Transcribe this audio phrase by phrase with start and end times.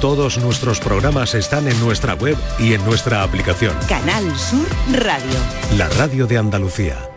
[0.00, 3.76] Todos nuestros programas están en nuestra web y en nuestra aplicación.
[3.86, 5.38] Canal Sur Radio.
[5.76, 7.09] La radio de Andalucía.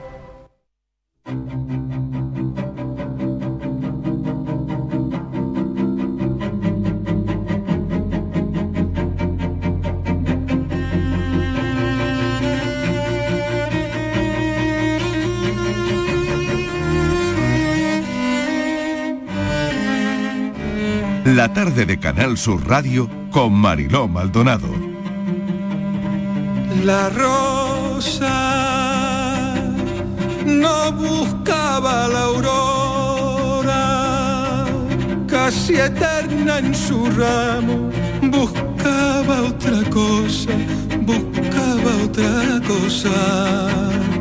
[21.54, 24.70] Tarde de Canal Sur Radio con Mariló Maldonado.
[26.84, 28.34] La rosa
[30.46, 33.76] no buscaba la aurora,
[35.28, 37.92] casi eterna en su ramo,
[38.32, 40.54] buscaba otra cosa,
[41.06, 44.13] buscaba otra cosa.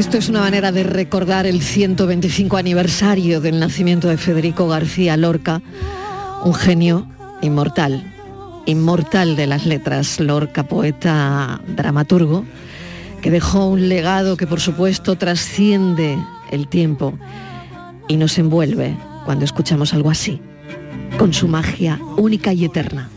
[0.00, 5.60] Esto es una manera de recordar el 125 aniversario del nacimiento de Federico García Lorca,
[6.42, 7.06] un genio
[7.42, 8.10] inmortal,
[8.64, 12.46] inmortal de las letras, Lorca, poeta, dramaturgo,
[13.20, 16.16] que dejó un legado que por supuesto trasciende
[16.50, 17.12] el tiempo
[18.08, 20.40] y nos envuelve cuando escuchamos algo así,
[21.18, 23.10] con su magia única y eterna.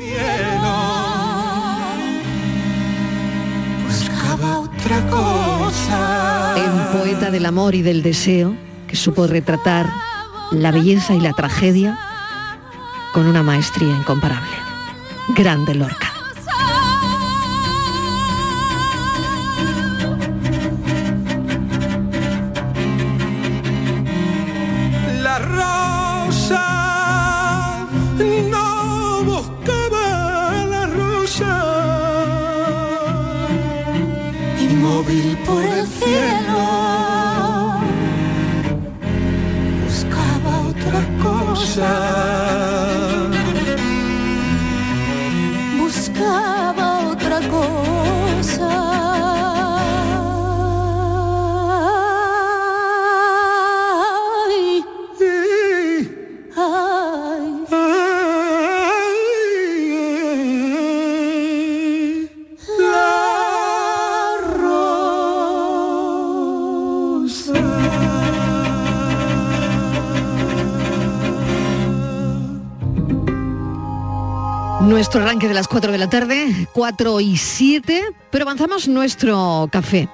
[6.94, 8.56] Poeta del amor y del deseo,
[8.88, 9.90] que supo retratar
[10.52, 11.98] la belleza y la tragedia
[13.14, 14.56] con una maestría incomparable.
[15.36, 16.13] Grande Lorca.
[75.74, 80.08] 4 de la tarde, 4 y 7, pero avanzamos nuestro café.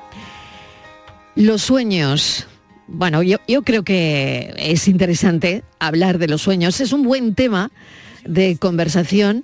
[1.36, 2.48] Los sueños.
[2.88, 6.80] Bueno, yo, yo creo que es interesante hablar de los sueños.
[6.80, 7.74] Es un buen tema
[8.24, 9.44] de conversación.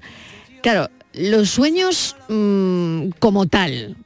[0.63, 3.97] Claro, los sueños mm, como tal.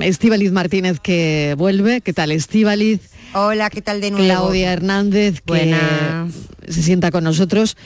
[0.00, 2.00] Estíbaliz Martínez que vuelve.
[2.00, 3.02] ¿Qué tal, Estíbaliz?
[3.34, 4.26] Hola, ¿qué tal de nuevo?
[4.26, 6.34] Claudia Hernández que Buenas.
[6.66, 7.76] se sienta con nosotros.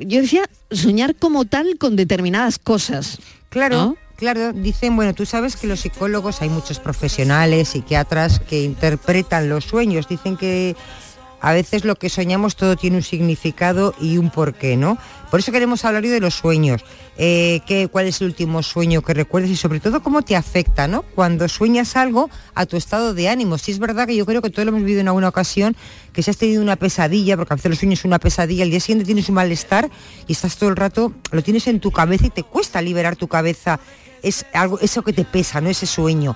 [0.00, 3.18] Yo decía soñar como tal con determinadas cosas.
[3.48, 3.96] Claro, ¿no?
[4.16, 9.64] claro, dicen, bueno, tú sabes que los psicólogos, hay muchos profesionales, psiquiatras que interpretan los
[9.64, 10.76] sueños, dicen que
[11.40, 14.98] a veces lo que soñamos todo tiene un significado y un porqué, ¿no?
[15.30, 16.82] Por eso queremos hablar hoy de los sueños,
[17.18, 20.88] eh, qué- cuál es el último sueño que recuerdes y sobre todo cómo te afecta,
[20.88, 21.02] ¿no?
[21.02, 23.58] Cuando sueñas algo a tu estado de ánimo.
[23.58, 25.76] Si es verdad que yo creo que todos lo hemos vivido en alguna ocasión,
[26.12, 28.70] que si has tenido una pesadilla, porque a veces los sueños son una pesadilla, al
[28.70, 29.90] día siguiente tienes un malestar
[30.26, 33.28] y estás todo el rato, lo tienes en tu cabeza y te cuesta liberar tu
[33.28, 33.78] cabeza,
[34.22, 35.68] es algo, eso que te pesa, ¿no?
[35.68, 36.34] Ese sueño.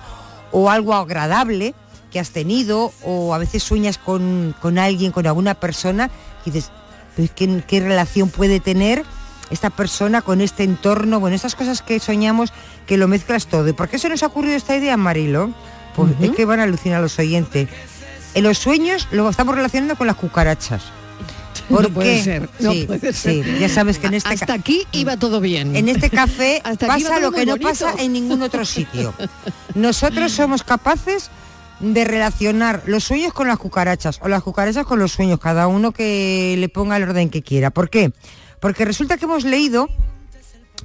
[0.51, 1.73] O algo agradable
[2.11, 6.11] que has tenido, o a veces sueñas con, con alguien, con alguna persona,
[6.45, 6.69] y dices,
[7.15, 9.03] "Pero es que, ¿qué relación puede tener
[9.49, 11.19] esta persona con este entorno?
[11.19, 12.53] Bueno, esas cosas que soñamos,
[12.85, 13.67] que lo mezclas todo.
[13.67, 15.51] ¿Y por qué se nos ha ocurrido esta idea, Marilo?
[15.95, 17.67] Pues es que van a alucinar los oyentes.
[18.33, 20.83] En los sueños lo estamos relacionando con las cucarachas.
[21.69, 22.23] ¿Por No puede qué?
[22.23, 23.59] ser, no Sí, puede sí, ser.
[23.59, 25.75] ya sabes que en este Hasta aquí iba todo bien.
[25.75, 27.67] en este café Hasta pasa lo que no bonito.
[27.69, 29.13] pasa en ningún otro sitio.
[29.75, 31.29] Nosotros somos capaces
[31.81, 35.91] de relacionar los sueños con las cucarachas o las cucarachas con los sueños, cada uno
[35.91, 37.71] que le ponga el orden que quiera.
[37.71, 38.13] ¿Por qué?
[38.59, 39.89] Porque resulta que hemos leído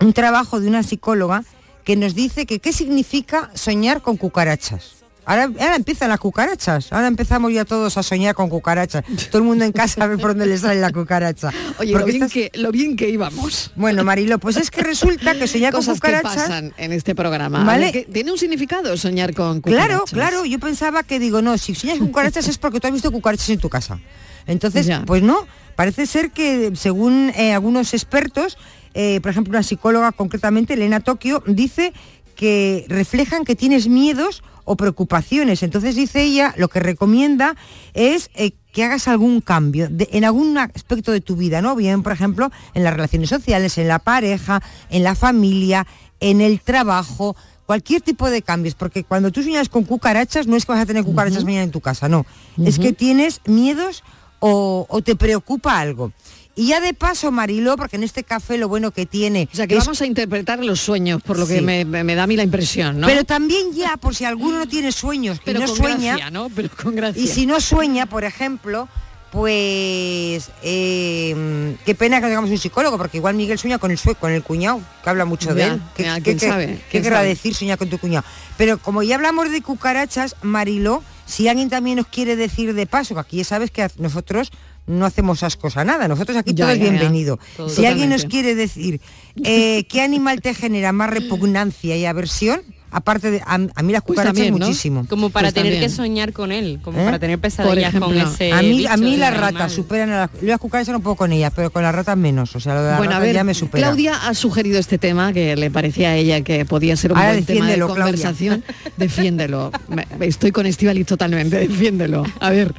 [0.00, 1.44] un trabajo de una psicóloga
[1.84, 5.04] que nos dice que qué significa soñar con cucarachas.
[5.28, 6.92] Ahora, ahora empiezan las cucarachas.
[6.92, 9.04] Ahora empezamos ya todos a soñar con cucarachas.
[9.28, 11.50] Todo el mundo en casa a ver por dónde le sale la cucaracha.
[11.80, 13.72] Oye, lo bien, que, lo bien que íbamos.
[13.74, 16.36] Bueno, Marilo, pues es que resulta que soñar con Cosas que cucarachas...
[16.36, 17.64] pasan en este programa.
[17.64, 17.90] ¿Vale?
[17.90, 19.88] Que ¿Tiene un significado soñar con cucarachas?
[19.88, 20.44] Claro, claro.
[20.44, 23.50] Yo pensaba que digo, no, si sueñas con cucarachas es porque tú has visto cucarachas
[23.50, 23.98] en tu casa.
[24.46, 25.02] Entonces, Ya.
[25.04, 25.46] pues no.
[25.74, 28.56] Parece ser que según eh, algunos expertos,
[28.94, 31.92] eh, por ejemplo, una psicóloga concretamente, Elena Tokio, dice
[32.36, 35.62] que reflejan que tienes miedos o preocupaciones.
[35.62, 37.56] Entonces dice ella, lo que recomienda
[37.94, 41.74] es eh, que hagas algún cambio de- en algún aspecto de tu vida, ¿no?
[41.74, 45.86] Bien, por ejemplo, en las relaciones sociales, en la pareja, en la familia,
[46.20, 47.34] en el trabajo,
[47.64, 50.86] cualquier tipo de cambios, porque cuando tú sueñas con cucarachas, no es que vas a
[50.86, 52.26] tener cucarachas mañana en tu casa, no.
[52.58, 54.02] Es que tienes miedos
[54.40, 56.12] o, o te preocupa algo.
[56.58, 59.46] Y ya de paso, Mariló, porque en este café lo bueno que tiene...
[59.52, 61.60] O sea, que es- vamos a interpretar los sueños, por lo que Sí.
[61.64, 63.06] me, me da a mí la impresión, ¿no?
[63.06, 66.48] Pero también ya, por si alguno no tiene sueños, Pero no con sueña, gracia, ¿no?
[66.48, 67.22] Pero con gracia.
[67.22, 68.88] y si no sueña, por ejemplo,
[69.30, 73.98] pues eh, qué pena que no tengamos un psicólogo, porque igual Miguel sueña con el
[73.98, 75.82] sue- con el cuñado, que habla mucho de él.
[75.94, 77.28] ¿Qué, ya, qué- quién qué- sabe, qué quién querrá sabe.
[77.28, 78.24] decir soñar con tu cuñado?
[78.56, 83.14] Pero como ya hablamos de cucarachas, Mariló, si alguien también nos quiere decir de paso,
[83.14, 84.50] que aquí ya sabes que nosotros
[84.86, 87.38] no hacemos ascos a nada, nosotros aquí Ya, todo es ya, bienvenido.
[87.56, 87.68] Todo.
[87.68, 89.00] Si alguien nos quiere decir
[89.44, 92.62] eh, qué animal te genera más repugnancia y aversión,
[92.96, 94.66] aparte de a, a mí las Pues cucarachas también, ¿no?
[94.66, 95.06] muchísimo.
[95.08, 95.90] Como para Pues tener también.
[95.90, 97.04] que soñar con él, como ¿Eh?
[97.04, 99.52] para tener pesadillas con ese A mí, a mí las animal.
[99.54, 102.16] ratas superan a las, yo las cucarachas no puedo con ellas, pero con las ratas
[102.16, 102.56] menos.
[102.56, 103.86] O sea, lo de las Bueno, a ratas ver, ya me supera.
[103.86, 107.32] Claudia ha sugerido este tema que le parecía a ella que podía ser un Ahora
[107.32, 108.04] buen tema de defiéndelo, Claudia.
[108.04, 108.64] conversación.
[108.96, 109.70] Defiéndelo.
[109.88, 112.24] Me- Estoy con Estivalis totalmente, defiéndelo.
[112.40, 112.72] A ver.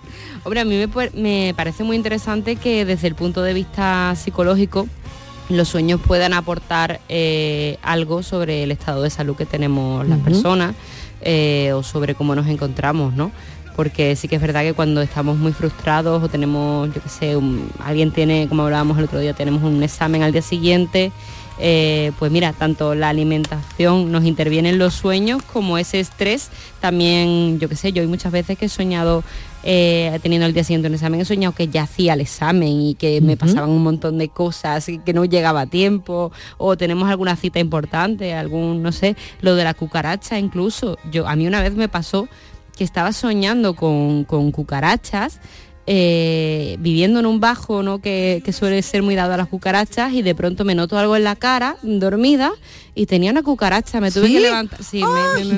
[0.43, 4.87] Hombre, a mí me, me parece muy interesante que desde el punto de vista psicológico
[5.49, 10.75] los sueños puedan aportar eh, algo sobre el estado de salud que tenemos las personas
[11.21, 13.31] eh, o sobre cómo nos encontramos, ¿no?
[13.75, 17.37] Porque sí que es verdad que cuando estamos muy frustrados o tenemos, yo qué sé,
[17.37, 21.11] un- alguien tiene, como hablábamos el otro día, tenemos un examen al día siguiente,
[21.59, 26.49] eh, pues mira, tanto la alimentación nos interviene en los sueños como ese estrés,
[26.81, 29.23] también, yo qué sé, yo hay muchas veces que he soñado
[29.69, 32.95] eh, teniendo el día siguiente un examen, he soñado que ya hacía el examen y
[32.95, 37.09] que me pasaban un montón de cosas y que no llegaba a tiempo, o tenemos
[37.09, 40.97] alguna cita importante, algún, no sé, lo de la cucaracha incluso.
[41.11, 42.29] Yo, a mí una vez me pasó
[42.77, 45.41] que estaba soñando con, con cucarachas,
[45.89, 47.99] eh, viviendo en un bajo ¿no?
[47.99, 51.15] que, que suele ser muy dado a las cucarachas y de pronto me noto algo
[51.15, 52.51] en la cara, dormida,
[52.93, 54.33] y tenía una cucaracha, me tuve ¿Sí?
[54.33, 55.53] que levantar, sí, me, me-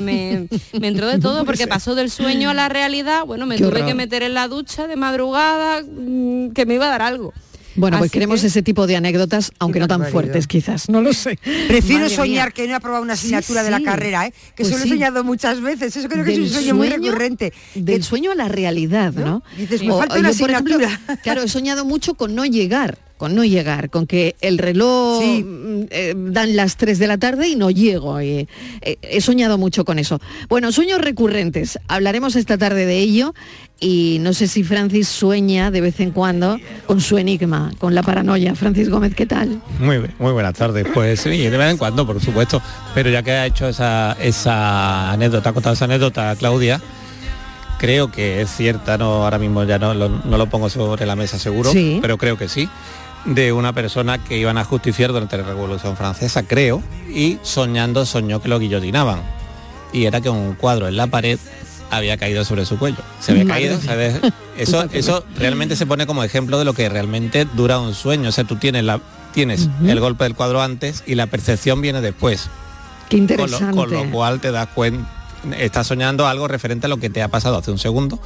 [0.72, 3.64] me- me entró de todo porque pasó del sueño a la realidad, bueno, me Qué
[3.64, 3.86] tuve horror.
[3.88, 7.32] que meter en la ducha de madrugada, mm, que me iba a dar algo.
[7.76, 10.12] Bueno, pues queremos que- ese tipo de anécdotas, aunque no tan barbaridad.
[10.32, 11.38] fuertes quizás, no lo sé.
[11.68, 12.52] Prefiero Madre soñar mía.
[12.54, 13.84] que no he aprobado una Sí, asignatura de la sí.
[13.84, 14.32] carrera, ¿eh?
[14.56, 14.88] que Pues solo sí.
[14.88, 15.96] he soñado muchas veces.
[15.96, 17.52] Eso creo que es un sueño, muy recurrente.
[17.74, 19.24] Del Que- sueño a la realidad, ¿no?
[19.24, 19.42] ¿No?
[19.56, 21.18] Dices, me falta o una yo, ejemplo, asignatura.
[21.22, 25.44] claro, he soñado mucho con no llegar, con no llegar, con que el reloj Sí.
[25.44, 28.18] mm, eh, dan las 3 de la tarde y no llego.
[28.22, 28.48] y,
[28.80, 30.18] eh, he soñado mucho con eso.
[30.48, 31.78] Bueno, sueños recurrentes.
[31.86, 33.34] Hablaremos esta tarde de ello
[33.78, 38.02] y no sé si Francis sueña de vez en cuando con su enigma, con la
[38.02, 38.54] paranoia.
[38.54, 39.60] Francis Gómez, ¿qué tal?
[39.78, 40.86] Muy, muy buenas tardes.
[40.94, 42.62] Pues sí, de vez en cuando, por supuesto.
[42.94, 46.80] Pero ya que ha hecho esa, esa anécdota, ha contado esa anécdota, Claudia,
[47.78, 51.16] creo que es cierta, no ahora mismo ya no, lo- no lo pongo sobre la
[51.16, 51.98] mesa seguro, Sí.
[52.02, 52.68] pero creo que sí,
[53.24, 56.82] de una persona que iban a justiciar durante la Revolución Francesa, creo,
[57.12, 59.20] y soñando soñó que lo guillotinaban.
[59.92, 61.38] Y era que un cuadro en la pared
[61.90, 62.98] había caído sobre su cuello.
[63.20, 64.30] Se había Madre caído.
[64.56, 68.28] Eso, eso realmente se pone como ejemplo de lo que realmente dura un sueño.
[68.28, 69.00] O sea, tú tienes la
[69.32, 72.48] tienes el golpe del cuadro antes y la percepción viene después.
[73.08, 73.76] Qué Con interesante.
[73.76, 75.08] lo, con lo cual te das cuenta,
[75.58, 78.20] estás soñando algo referente a lo que te ha pasado hace un segundo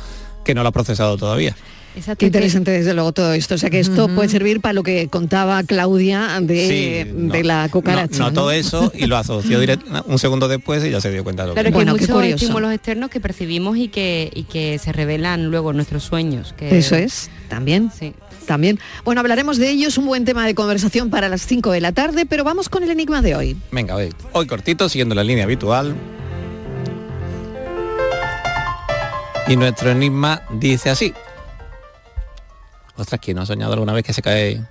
[0.44, 1.54] que no lo has procesado todavía.
[1.96, 3.54] Exacto, Qué que- interesante desde luego todo esto.
[3.54, 7.44] O sea que esto puede servir para lo que contaba Claudia de, Sí, no, de
[7.44, 8.18] la cucaracha.
[8.18, 8.30] No, ¿no?
[8.30, 11.48] notó eso y lo asoció direct- un segundo después y ya se dio cuenta de
[11.48, 12.44] lo Claro que que Bueno, hay qué muchos curioso.
[12.44, 16.52] estímulos externos que percibimos y que, y que se revelan luego en nuestros sueños.
[16.56, 17.90] Que, Eso es, también.
[17.96, 18.12] Sí.
[18.46, 18.78] También.
[19.04, 21.92] Bueno, hablaremos de ello, es un buen tema de conversación para las 5 de la
[21.92, 23.56] tarde, pero vamos con el enigma de hoy.
[23.72, 25.94] Venga, hoy, hoy cortito, siguiendo la línea habitual.
[29.46, 31.12] Y nuestro enigma dice así.
[32.96, 34.62] Ostras, ¿quién no ha soñado alguna vez que se cae,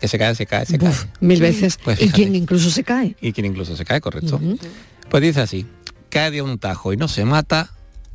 [0.00, 0.92] que se cae, se cae, se cae?
[1.20, 1.78] Mil veces.
[1.82, 3.16] Pues y quien incluso se cae.
[3.20, 4.40] Y quien incluso se cae, correcto.
[5.10, 5.66] Pues dice así.
[6.08, 7.70] Cae de un tajo y no se mata,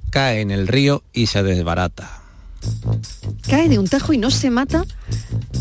[0.09, 2.21] cae en el río y se desbarata.
[3.47, 4.83] Cae de un tajo y no se mata,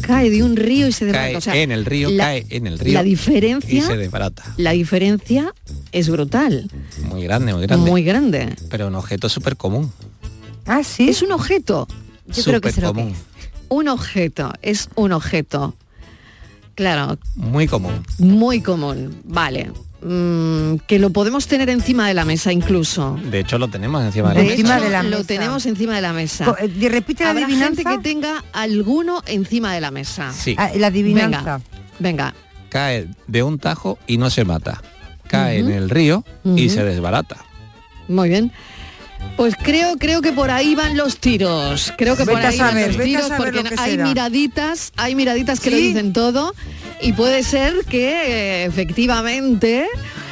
[0.00, 1.28] cae de un río y se desbarata.
[1.28, 3.96] Cae O sea, en el río, la- cae en el río La y diferencia, se
[3.96, 4.54] desbarata.
[4.56, 5.52] la diferencia
[5.92, 6.70] es brutal.
[7.04, 7.90] Muy grande, muy grande.
[7.90, 8.54] Muy grande.
[8.70, 9.92] Pero un objeto súper común.
[10.64, 11.08] Ah, sí.
[11.08, 11.86] Es un objeto.
[12.28, 13.10] Yo creo que lo que común.
[13.12, 13.35] es.
[13.68, 14.52] Un objeto.
[14.62, 15.74] Es un objeto.
[16.74, 18.02] Claro, Muy común.
[18.18, 19.22] muy común.
[19.24, 19.70] Vale.
[20.02, 23.18] Mm, que lo podemos tener encima de la mesa incluso.
[23.30, 24.76] De hecho, lo tenemos encima de la De mesa.
[24.76, 25.24] Hecho, de la lo mesa.
[25.26, 26.44] tenemos encima de la mesa.
[26.44, 27.82] Co- eh, repite la Habrá adivinanza.
[27.82, 30.32] gente que tenga alguno encima de la mesa.
[30.32, 30.54] Sí.
[30.58, 31.38] Ah, la adivinanza.
[31.38, 31.60] Venga,
[31.98, 32.34] venga.
[32.68, 34.82] Cae de un tajo y no se mata.
[35.28, 37.38] Cae en el río y se desbarata.
[38.06, 38.52] Muy bien.
[39.36, 41.92] Pues creo, creo que por ahí van los tiros.
[41.98, 43.68] Creo que por Vete a ahí van saber, los vete a tiros saber porque lo
[43.76, 44.04] que hay será.
[44.06, 45.88] miraditas, hay miraditas que lo ¿Sí?
[45.88, 46.54] dicen todo
[47.02, 49.86] y puede ser que eh, efectivamente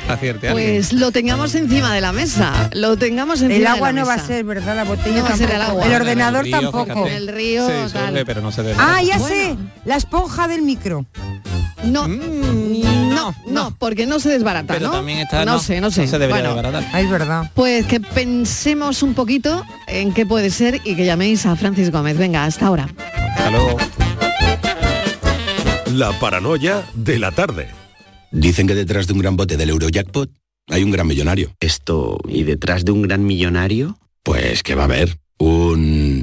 [0.09, 2.69] Acierte pues lo tengamos encima de la mesa.
[2.75, 4.27] Lo tengamos encima El de agua la no va a mesa.
[4.29, 4.77] ser, ¿verdad?
[4.77, 5.71] La botella No va a ser el tampoco.
[5.83, 5.87] agua.
[5.87, 6.95] El ordenador En el río, tampoco.
[7.05, 7.17] fíjate.
[7.17, 8.23] El río, tal.
[8.27, 8.97] pero no se desbarata.
[8.99, 9.35] Ah, ya Bueno.
[9.35, 9.57] sé.
[9.87, 11.07] La esponja del micro.
[11.85, 12.73] No, Mm,
[13.15, 14.93] no, no, porque no se desbarata, Pero ¿no?
[14.93, 15.45] también está...
[15.45, 16.07] no, sé, no sé.
[16.07, 16.91] se debería Bueno, desbaratar.
[16.93, 17.51] Ah, es verdad.
[17.55, 22.17] Pues que pensemos un poquito en qué puede ser y que llaméis a Francis Gómez.
[22.19, 22.89] Venga, hasta ahora.
[23.31, 23.77] Hasta luego.
[25.93, 27.69] La paranoia de la tarde.
[28.31, 30.29] Dicen que detrás de un gran bote del Eurojackpot
[30.69, 31.53] hay un gran millonario.
[31.61, 33.99] Esto, ¿y detrás de un gran millonario?
[34.23, 36.23] Pues que va a haber un...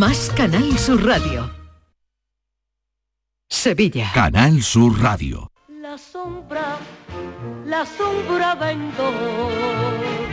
[0.00, 1.50] Más Canal Sur Radio.
[3.50, 4.10] Sevilla.
[4.14, 5.52] Canal Sur Radio.
[5.68, 6.78] La sombra,
[7.66, 10.09] la sombra vengo.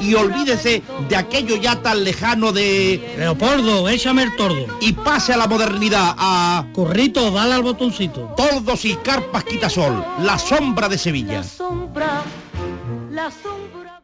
[0.00, 3.14] Y olvídese de aquello ya tan lejano de...
[3.18, 4.66] Leopoldo, échame el tordo.
[4.80, 6.66] Y pase a la modernidad, a...
[6.74, 8.34] Corrito, dale al botoncito.
[8.36, 11.42] Tordos y carpas quitasol, la sombra de Sevilla.
[11.42, 12.22] Sombra,
[13.10, 14.02] la sombra.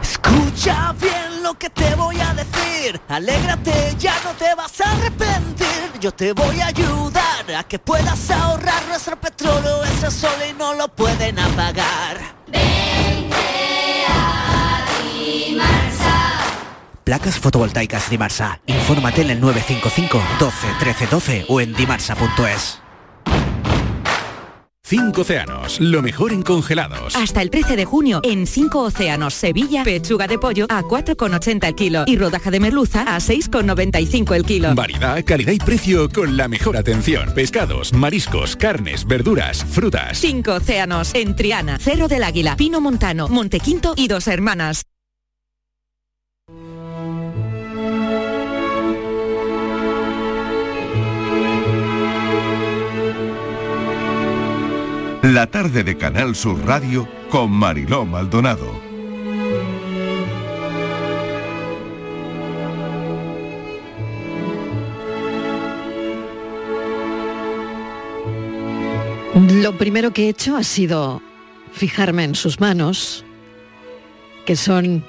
[0.00, 3.00] Escucha bien lo que te voy a decir.
[3.08, 5.66] Alégrate, ya no te vas a arrepentir.
[6.00, 9.84] Yo te voy a ayudar a que puedas ahorrar nuestro petróleo.
[9.84, 12.34] Ese sol y no lo pueden apagar.
[17.04, 18.60] Placas fotovoltaicas Dimarsa.
[18.66, 22.80] Infórmate en el 955 12 13 12 o en dimarsa.es.
[24.86, 27.16] Cinco océanos, lo mejor en congelados.
[27.16, 31.74] Hasta el 13 de junio, en 5 océanos Sevilla, pechuga de pollo a 4,80 el
[31.74, 34.74] kilo y rodaja de merluza a 6,95 el kilo.
[34.74, 37.32] Variedad, calidad y precio con la mejor atención.
[37.34, 40.18] Pescados, mariscos, carnes, verduras, frutas.
[40.18, 44.84] 5 océanos en Triana, Cerro del Águila, Pino Montano, Montequinto y Dos Hermanas.
[55.32, 58.78] La tarde de Canal Sur Radio con Mariló Maldonado.
[69.62, 71.22] Lo primero que he hecho ha sido
[71.72, 73.24] fijarme en sus manos,
[74.44, 75.02] que son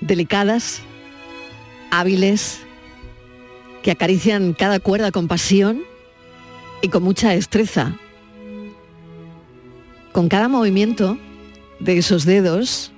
[0.00, 0.80] delicadas,
[1.90, 2.60] hábiles,
[3.82, 5.82] que acarician cada cuerda con pasión
[6.80, 7.98] y con mucha destreza.
[10.16, 11.18] Con cada movimiento
[11.78, 12.90] de esos dedos,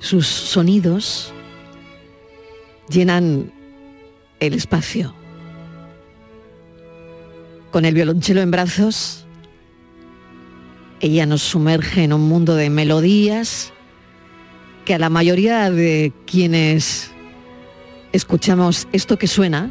[0.00, 1.32] sus sonidos
[2.88, 3.52] llenan
[4.40, 5.14] el espacio.
[7.70, 9.24] Con el violonchelo en brazos,
[10.98, 13.72] ella nos sumerge en un mundo de melodías
[14.84, 17.12] que a la mayoría de quienes
[18.10, 19.70] escuchamos esto que suena,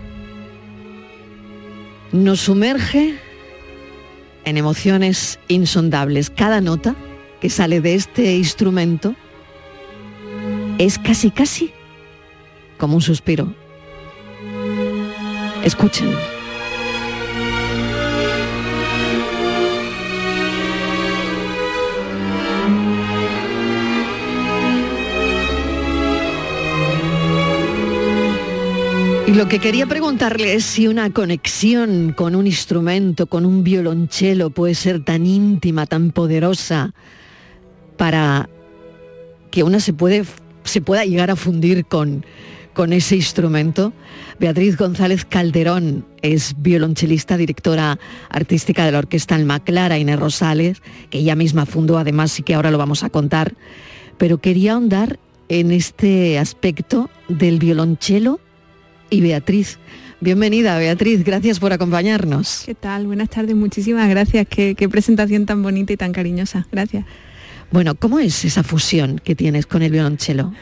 [2.13, 3.20] nos sumerge
[4.45, 6.29] en emociones insondables.
[6.29, 6.95] Cada nota
[7.39, 9.15] que sale de este instrumento
[10.77, 11.71] es casi, casi
[12.77, 13.53] como un suspiro.
[15.63, 16.30] Escuchen.
[29.31, 34.50] Y lo que quería preguntarle es si una conexión con un instrumento, con un violonchelo,
[34.50, 36.93] puede ser tan íntima, tan poderosa,
[37.95, 38.50] para
[39.50, 40.25] que una se, puede,
[40.65, 42.25] se pueda llegar a fundir con,
[42.73, 43.93] con ese instrumento.
[44.38, 51.19] Beatriz González Calderón es violonchelista, directora artística de la Orquesta Alma Clara, Inés Rosales, que
[51.19, 53.53] ella misma fundó además y que ahora lo vamos a contar.
[54.17, 58.41] Pero quería ahondar en este aspecto del violonchelo
[59.12, 59.77] y Beatriz.
[60.22, 62.63] Bienvenida, Beatriz, gracias por acompañarnos.
[62.65, 63.06] ¿Qué tal?
[63.06, 64.48] Buenas tardes, muchísimas gracias.
[64.50, 66.65] Qué, qué, presentación tan bonita y tan cariñosa.
[66.72, 67.06] Gracias.
[67.72, 70.53] Bueno, ¿cómo es esa fusión que tienes con el violonchelo?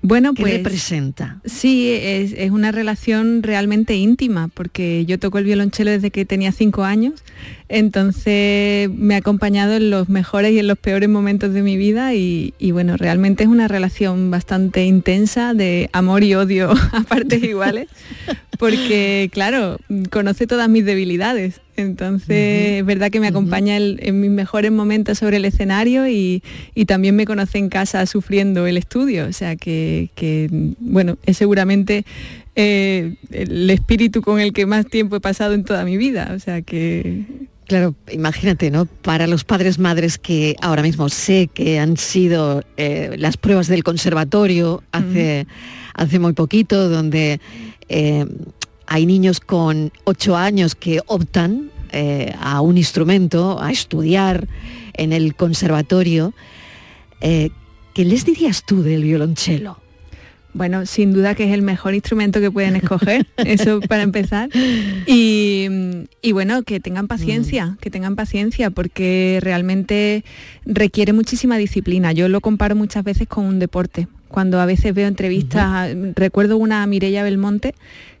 [0.00, 1.40] Bueno, ¿Qué pues representa?
[1.44, 6.52] Sí, es, es, una relación realmente íntima, porque yo toco el violonchelo desde que tenía
[6.52, 7.24] cinco años,
[7.68, 12.14] entonces me ha acompañado en los mejores y en los peores momentos de mi vida
[12.14, 17.42] y, y bueno, realmente es una relación bastante intensa de amor y odio a partes
[17.42, 17.88] iguales,
[18.58, 19.78] porque claro,
[20.10, 21.60] conoce todas mis debilidades.
[21.76, 22.78] Entonces, uh -huh.
[22.80, 26.42] es verdad que me acompaña el, en mis mejores momentos sobre el escenario y,
[26.74, 29.26] y, también me conoce en casa sufriendo el estudio.
[29.26, 30.48] O sea que, que
[30.80, 32.04] bueno, es seguramente
[32.56, 36.32] eh, el espíritu con el que más tiempo he pasado en toda mi vida.
[36.34, 37.22] O sea que
[37.68, 38.86] Claro, imagínate, ¿no?
[38.86, 43.84] Para los padres, madres que ahora mismo sé que han sido eh, las pruebas del
[43.84, 45.46] conservatorio hace,
[45.92, 47.42] hace muy poquito, donde
[47.90, 48.24] eh,
[48.86, 54.48] hay niños con ocho años que optan eh, a un instrumento, a estudiar
[54.94, 56.32] en el conservatorio.
[57.20, 57.52] ¿Qué
[57.96, 59.87] les dirías tú del violonchelo?
[60.58, 64.50] Bueno, sin duda que es el mejor instrumento que pueden escoger, eso para empezar.
[65.06, 65.68] Y,
[66.20, 67.76] y, bueno, que tengan paciencia, mm.
[67.76, 70.24] que tengan paciencia, porque realmente
[70.66, 72.10] requiere muchísima disciplina.
[72.10, 74.08] Yo lo comparo muchas veces con un deporte.
[74.26, 76.12] Cuando a veces veo entrevistas, uh -huh.
[76.16, 77.74] recuerdo una a Mireia Belmonte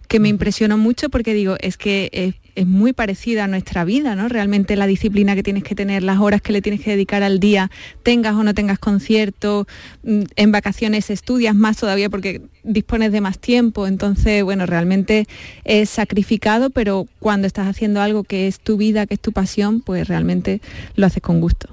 [0.08, 4.16] que me impresionó mucho porque digo, es que es, es, muy parecida a nuestra vida,
[4.16, 4.28] ¿no?
[4.28, 7.40] Realmente la disciplina que tienes que tener, las horas que le tienes que dedicar al
[7.40, 7.70] día,
[8.02, 9.66] tengas o no tengas concierto,
[10.02, 15.26] mm, en vacaciones estudias más todavía porque dispones de más tiempo, entonces, bueno, realmente
[15.64, 19.82] es sacrificado, pero cuando estás haciendo algo que es tu vida, que es tu pasión,
[19.82, 20.62] pues realmente
[20.96, 21.68] lo haces con gusto.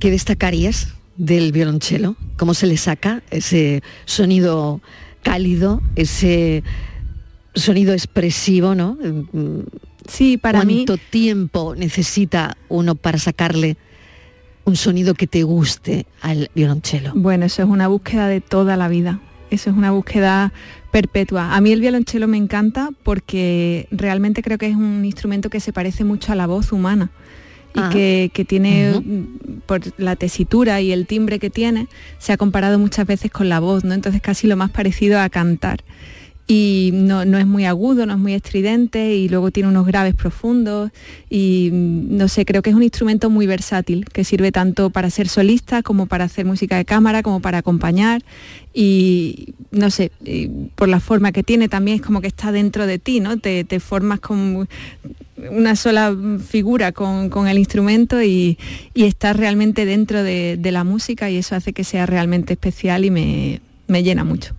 [0.00, 2.16] ¿Qué destacarías del violonchelo?
[2.36, 4.82] ¿Cómo se le saca ese sonido
[5.22, 6.62] cálido, ese
[7.54, 8.98] sonido expresivo, ¿no?
[10.08, 10.84] Sí, para ¿Cuánto mí.
[10.86, 13.76] ¿Cuánto tiempo necesita uno para sacarle
[14.64, 17.12] un sonido que te guste al violonchelo?
[17.14, 19.20] Bueno, eso es una búsqueda de toda la vida.
[19.50, 20.52] Eso es una búsqueda
[20.90, 21.54] perpetua.
[21.54, 25.72] A mí el violonchelo me encanta porque realmente creo que es un instrumento que se
[25.72, 27.10] parece mucho a la voz humana
[27.74, 27.90] y ah.
[27.92, 29.60] que, que, tiene, uh -huh.
[29.66, 33.60] por la tesitura y el timbre que tiene, se ha comparado muchas veces con la
[33.60, 33.94] voz, ¿no?
[33.94, 35.82] Entonces casi lo más parecido a cantar.
[36.48, 40.14] Y no, no, es muy agudo, no es muy estridente y luego tiene unos graves
[40.14, 40.90] profundos
[41.30, 45.28] y no sé, creo que es un instrumento muy versátil que sirve tanto para ser
[45.28, 48.22] solista como para hacer música de cámara, como para acompañar
[48.74, 50.10] y no sé,
[50.74, 53.38] por la forma que tiene también es como que está dentro de ti, ¿no?
[53.38, 54.66] Te, formas como
[55.50, 58.58] una sola figura con, con el instrumento y,
[58.94, 63.04] y estás realmente dentro de, de, la música y eso hace que sea realmente especial
[63.04, 64.54] y me, me llena mucho.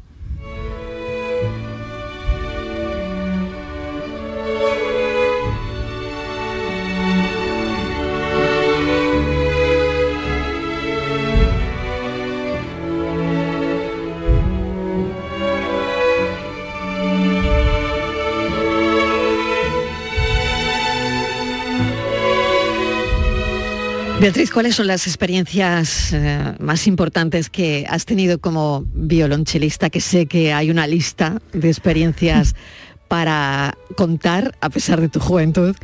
[24.23, 29.89] Beatriz, ¿cuáles son las experiencias eh, más importantes que has tenido como violonchelista?
[29.89, 32.55] Que sé que hay una lista de experiencias
[33.13, 35.75] para contar a pesar de tu juventud.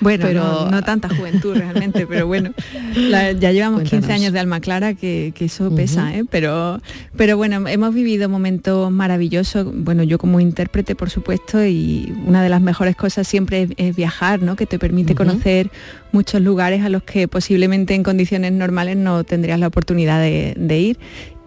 [0.00, 2.54] Bueno, pero no, no tanta juventud realmente, pero bueno,
[2.96, 4.16] la- ya llevamos 15 Cuéntanos.
[4.22, 6.16] años de alma clara que, que eso pesa.
[6.16, 6.24] ¿eh?
[6.30, 6.80] pero,
[7.14, 12.48] pero bueno, hemos vivido momentos maravillosos, bueno, yo como intérprete por supuesto, y una de
[12.48, 14.56] las mejores cosas siempre es, es viajar, ¿no?
[14.56, 15.70] que te permite conocer
[16.12, 20.78] muchos lugares a los que posiblemente en condiciones normales no tendrías la oportunidad de, de
[20.80, 20.98] ir.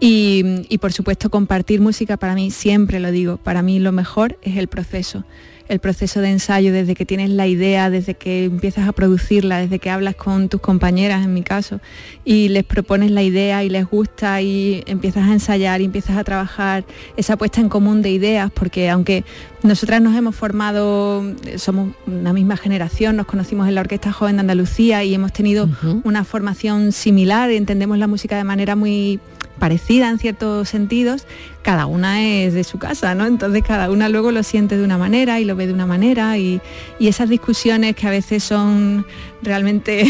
[0.04, 4.36] Y, y, por supuesto compartir música para mí, siempre lo digo, para mí lo mejor
[4.42, 5.22] es el proceso.
[5.68, 9.78] El proceso de ensayo, desde que tienes la idea, desde que empiezas a producirla, desde
[9.78, 11.80] que hablas con tus compañeras, en mi caso,
[12.24, 16.24] y les propones la idea y les gusta y empiezas a ensayar y empiezas a
[16.24, 16.84] trabajar
[17.16, 19.24] esa puesta en común de ideas, porque aunque
[19.62, 24.36] nosotras nos hemos formado, eh, somos una misma generación, nos conocimos en la Orquesta Joven
[24.36, 25.68] de Andalucía y hemos tenido
[26.02, 29.20] una formación similar, entendemos la música de manera muy
[29.62, 31.24] parecida en ciertos sentidos,
[31.62, 33.26] cada una es de su casa, ¿no?
[33.26, 36.36] Entonces cada una luego lo siente de una manera y lo ve de una manera
[36.38, 36.60] y,
[36.98, 39.06] y esas discusiones que a veces son
[39.42, 40.04] realmente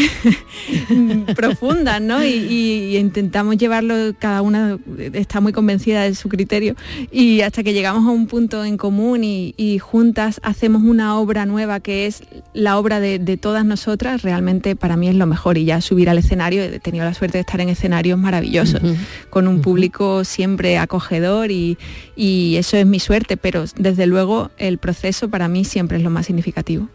[1.35, 2.23] profundas, ¿no?
[2.23, 2.63] Y, y-
[2.93, 4.77] y intentamos llevarlo, cada una
[5.13, 6.75] está muy convencida de su criterio
[7.11, 11.79] y hasta que llegamos a un punto en común y, juntas hacemos una obra nueva
[11.79, 15.65] que es la obra de, de todas nosotras, realmente para mí es lo mejor y
[15.65, 18.81] ya subir al escenario, he tenido la suerte de estar en escenarios maravillosos,
[19.29, 21.77] con un público siempre acogedor y,
[22.15, 26.09] y eso es mi suerte, pero desde luego el proceso para mí siempre es lo
[26.09, 26.89] más significativo.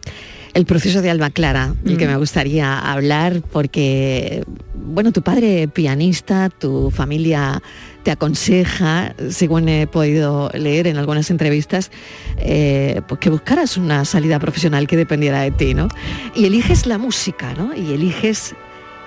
[0.55, 2.09] El proceso de Alba Clara, el que Mm.
[2.09, 7.61] me gustaría hablar, porque, bueno, tu padre pianista, tu familia
[8.01, 11.91] te aconseja, según he podido leer en algunas entrevistas,
[12.37, 15.87] eh, pues que buscaras una salida profesional que dependiera de ti, ¿no?
[16.33, 17.75] Y eliges la música, ¿no?
[17.75, 18.55] Y eliges,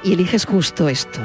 [0.05, 1.21] y eliges justo esto.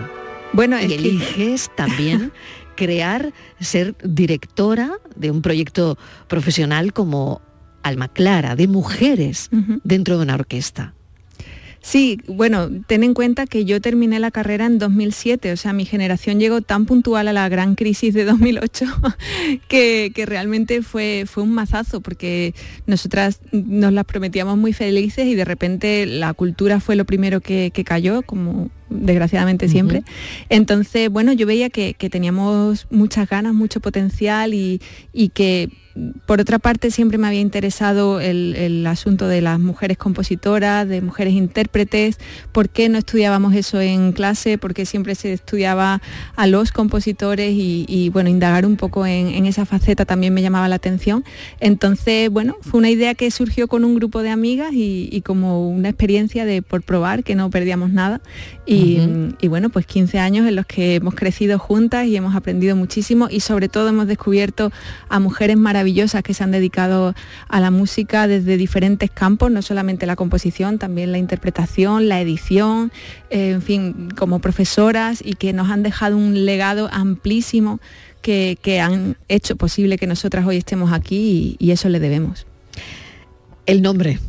[0.52, 2.32] Bueno, y es que- eliges también
[2.78, 5.98] crear, ser directora de un proyecto
[6.30, 7.42] profesional como
[7.84, 9.50] Alma Clara, de mujeres
[9.84, 10.94] dentro de una orquesta.
[11.88, 15.86] Sí, bueno, ten en cuenta que yo terminé la carrera en 2007, o sea, mi
[15.86, 18.86] generación llegó tan puntual a la gran crisis de 2008
[19.70, 22.54] que, que realmente fue, fue un mazazo, porque
[22.88, 27.72] nosotras nos las prometíamos muy felices y de repente la cultura fue lo primero que,
[27.74, 30.04] que cayó, como desgraciadamente siempre.
[30.50, 34.82] Entonces, bueno, yo veía que, que teníamos muchas ganas, mucho potencial y,
[35.14, 35.70] y que
[36.26, 41.02] por otra parte siempre me había interesado el, el asunto de las mujeres compositoras, de
[41.02, 42.18] mujeres intérpretes,
[42.52, 46.02] por qué no estudiábamos eso en clase, porque siempre se estudiaba
[46.36, 50.42] a los compositores y, y, bueno, indagar un poco en, en esa faceta también me
[50.42, 51.24] llamaba la atención.
[51.60, 55.68] Entonces, bueno, fue una idea que surgió con un grupo de amigas y, y como
[55.68, 58.22] una experiencia de por probar que no perdíamos nada.
[58.66, 62.76] Y, Y bueno, pues 15 años en los que hemos crecido juntas y hemos aprendido
[62.76, 64.72] muchísimo y sobre todo hemos descubierto
[65.10, 67.14] a mujeres maravillosas que se han dedicado
[67.48, 72.92] a la música desde diferentes campos, no solamente la composición, también la interpretación, la edición,
[73.30, 77.80] eh, en fin, como profesoras y que nos han dejado un legado amplísimo
[78.22, 82.46] que, que han hecho posible que nosotras hoy estemos aquí y, y eso le debemos.
[83.66, 84.20] El nombre,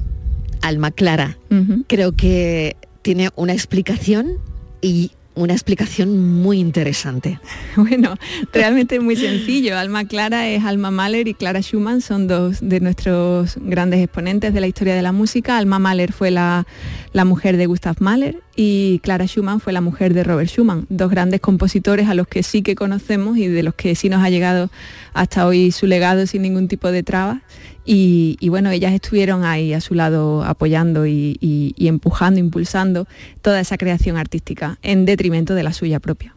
[0.62, 1.38] Alma Clara,
[1.87, 4.38] creo que tiene una explicación
[4.80, 7.40] y una explicación muy interesante.
[7.76, 8.16] Bueno,
[8.52, 9.78] realmente es muy sencillo.
[9.78, 14.61] Alma Clara es Alma Mahler y Clara Schumann son dos de nuestros grandes exponentes de
[14.61, 15.56] la historia de la música.
[15.56, 16.66] Alma Mahler fue la,
[17.12, 21.08] la mujer de Gustav Mahler y Clara Schumann fue la mujer de Robert Schumann, dos
[21.08, 24.30] grandes compositores a los que sí que conocemos y de los que sí nos ha
[24.30, 24.70] llegado
[25.14, 27.42] hasta hoy su legado sin ningún tipo de trabas.
[27.90, 33.09] Y, y bueno, ellas estuvieron ahí a su lado apoyando y, y- y empujando, impulsando
[33.40, 36.35] toda esa creación artística en detrimento de la suya propia.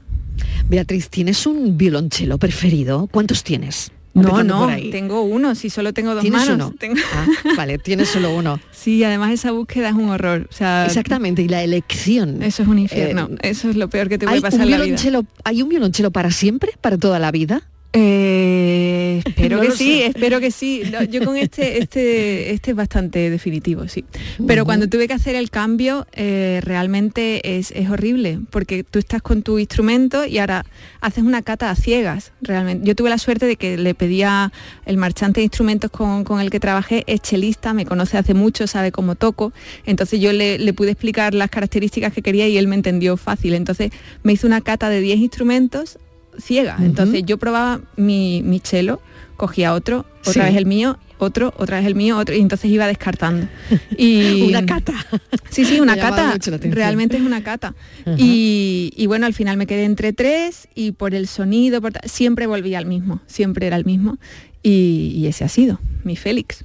[0.69, 3.07] Beatriz, ¿tienes un violonchelo preferido?
[3.11, 3.91] ¿Cuántos tienes?
[4.13, 6.67] No, no, tengo uno, si solo tengo dos ¿Tienes manos.
[6.69, 6.75] uno?
[6.77, 7.25] Tengo- Ah,
[7.57, 8.59] vale, tienes solo uno.
[8.71, 10.47] Sí, además esa búsqueda es un horror.
[10.49, 12.41] O sea, Exactamente, y la elección.
[12.43, 13.29] Eso es un infierno.
[13.41, 15.21] Eh, Eso es lo peor que te ¿Hay puede pasar en la vida.
[15.43, 16.71] ¿Hay un violonchelo para siempre?
[16.81, 17.61] ¿Para toda la vida?
[17.93, 20.05] Eh, espero No que sí, sé.
[20.07, 20.83] espero que sí.
[20.91, 24.05] No, yo con este, este, este es bastante definitivo, sí.
[24.47, 29.21] Pero cuando tuve que hacer el cambio, eh, realmente es, es horrible, porque tú estás
[29.21, 30.65] con tu instrumento y ahora
[31.01, 32.87] haces una cata a ciegas, realmente.
[32.87, 34.51] Yo tuve la suerte de que le pedía
[34.85, 38.67] el marchante de instrumentos con, con el que trabajé, es chelista, me conoce hace mucho,
[38.67, 39.51] sabe cómo toco,
[39.85, 43.53] entonces yo le, le pude explicar las características que quería y él me entendió fácil.
[43.53, 43.91] Entonces
[44.23, 45.97] me hizo una cata de 10 instrumentos
[46.39, 46.77] ciega.
[46.79, 49.01] Entonces yo probaba mi, mi chelo,
[49.37, 50.39] cogía otro, otra Sí.
[50.39, 53.47] vez el mío, otro, otra vez el mío, otro, y entonces iba descartando.
[53.97, 54.93] Y, Una cata.
[55.49, 56.33] Sí, sí, una cata.
[56.69, 57.75] Realmente es una cata.
[58.17, 62.47] Y, y bueno, al final me quedé entre tres y por el sonido, por siempre
[62.47, 64.17] volví al mismo, siempre era el mismo.
[64.63, 66.63] Y, y ese ha sido, mi Félix.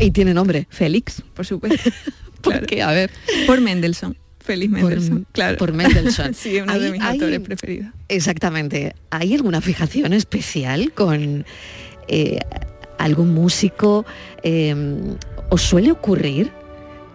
[0.00, 0.66] Y tiene nombre.
[0.70, 1.90] Félix, por supuesto.
[2.40, 2.82] ¿Por qué?
[2.82, 3.10] A ver.
[3.46, 4.16] Por Mendelssohn.
[4.48, 5.58] Félix Mendelssohn, claro.
[5.58, 6.32] Por Mendelssohn.
[6.42, 7.92] sí, uno de mis autores preferidos.
[8.08, 8.94] Exactamente.
[9.10, 11.44] ¿Hay alguna fijación especial con
[12.08, 12.38] eh,
[12.96, 14.06] algún músico?
[14.42, 14.74] Eh,
[15.50, 16.50] ¿Os suele ocurrir?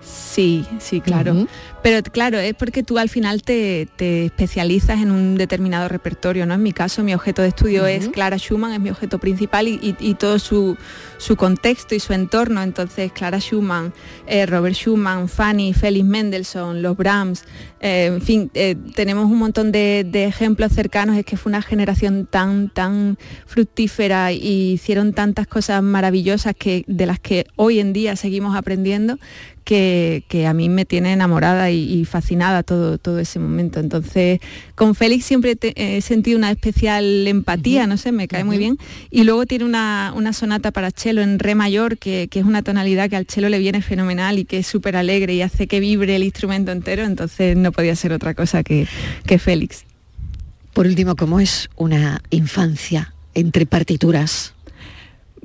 [0.06, 1.48] Sí, sí, claro.
[1.84, 6.54] Pero claro, es porque tú al final te, te, especializas en un determinado repertorio, ¿no?
[6.54, 9.74] En mi caso, mi objeto de estudio es Clara Schumann, es mi objeto principal y,
[9.82, 10.78] y, y todo su,
[11.18, 12.63] su, contexto y su entorno.
[12.63, 13.94] Entonces, Clara Schumann,
[14.26, 17.44] eh, Robert Schumann, Fanny, Félix Mendelssohn, los Brahms,
[17.86, 21.17] eh, en fin, eh, tenemos un montón de, de, ejemplos cercanos.
[21.17, 27.06] Es que fue una generación tan, tan fructífera y hicieron tantas cosas maravillosas que, de
[27.06, 29.19] las que hoy en día seguimos aprendiendo
[29.63, 33.80] que, que, a mí me tiene enamorada y, y, fascinada todo, todo ese momento.
[33.80, 34.39] Entonces,
[34.76, 37.89] con Félix siempre te, he sentido una especial empatía, uh -huh.
[37.89, 38.48] no sé, me cae uh -huh.
[38.48, 38.78] muy bien.
[39.10, 42.62] Y luego tiene una, una, sonata para cello en re mayor, que, que, es una
[42.62, 45.80] tonalidad que al cello le viene fenomenal y que es súper alegre y hace que
[45.80, 48.88] vibre el instrumento entero, entonces no podía ser otra cosa que,
[49.25, 49.86] que Félix.
[50.73, 54.53] Por último, ¿cómo es una infancia entre partituras?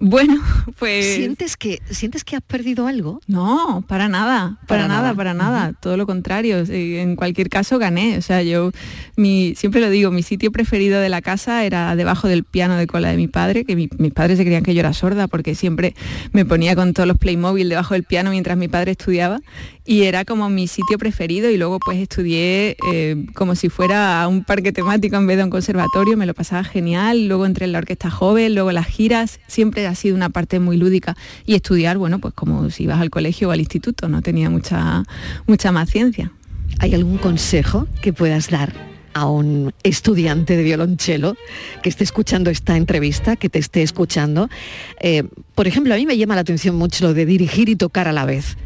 [0.01, 0.41] Bueno,
[0.79, 1.17] pues...
[1.17, 3.21] ¿Sientes que, ¿Sientes que has perdido algo?
[3.27, 5.77] No, para nada, para, para nada, nada, para nada, uh -huh.
[5.81, 6.65] todo lo contrario.
[6.69, 8.71] En cualquier caso gané, o sea, yo
[9.17, 12.87] mi, siempre lo digo, mi sitio preferido de la casa era debajo del piano de
[12.87, 15.55] cola de mi padre, que mi, mis padres se creían que yo era sorda porque
[15.55, 15.95] siempre
[16.33, 19.41] me ponía con todos los Playmobil debajo del piano mientras mi padre estudiaba
[19.89, 24.29] y era como mi sitio preferido y luego pues estudié eh, como si fuera a
[24.29, 27.73] un parque temático en vez de un conservatorio, me lo pasaba genial, luego entré en
[27.73, 31.97] la orquesta joven, luego las giras, siempre ha sido una parte muy lúdica y estudiar,
[31.97, 35.05] bueno, pues como si ibas al colegio o al instituto, no tenía mucha,
[35.47, 36.33] mucha más ciencia.
[36.81, 38.75] ¿Hay algún consejo que puedas dar
[39.15, 41.35] a un estudiante de violonchelo
[41.83, 44.51] que esté escuchando esta entrevista, que te esté escuchando?
[45.01, 45.23] Eh,
[45.55, 48.13] por ejemplo, a mí me llama la atención mucho lo de dirigir y tocar a
[48.13, 48.59] la vez.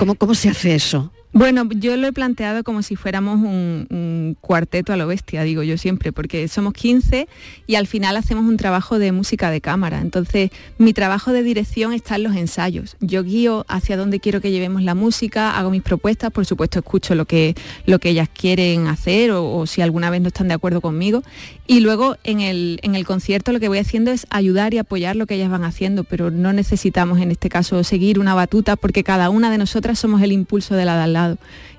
[0.00, 1.12] ¿Cómo, cómo se hace eso?
[1.32, 5.78] Bueno, yo lo he planteado como si fuéramos un, cuarteto a lo bestia, digo yo
[5.78, 7.28] siempre, porque somos 15
[7.66, 10.00] y al final hacemos un trabajo de música de cámara.
[10.00, 12.96] Entonces, mi trabajo de dirección está en los ensayos.
[13.00, 17.14] Yo guío hacia dónde quiero que llevemos la música, hago mis propuestas, por supuesto escucho
[17.14, 17.54] lo que,
[17.86, 21.22] lo que ellas quieren hacer o, si alguna vez no están de acuerdo conmigo.
[21.68, 25.14] Y luego en el, en el concierto lo que voy haciendo es ayudar y apoyar
[25.14, 29.04] lo que ellas van haciendo, pero no necesitamos en este caso seguir una batuta porque
[29.04, 31.16] cada una de nosotras somos el impulso de la al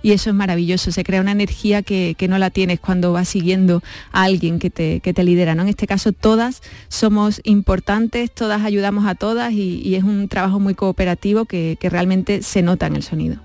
[0.04, 3.30] Y eso es maravilloso, se crea una energía que, que no la tienes cuando vas
[3.30, 5.54] siguiendo a alguien que te, que te lidera.
[5.54, 5.62] ¿no?
[5.62, 10.60] En este caso todas somos importantes, todas ayudamos a todas y, y es un trabajo
[10.60, 13.38] muy cooperativo que, que realmente se nota en el sonido.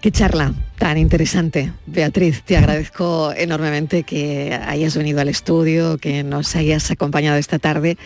[0.00, 1.72] Qué charla tan interesante.
[1.84, 7.98] Beatriz, te agradezco enormemente que hayas venido al estudio, que nos hayas acompañado esta tarde.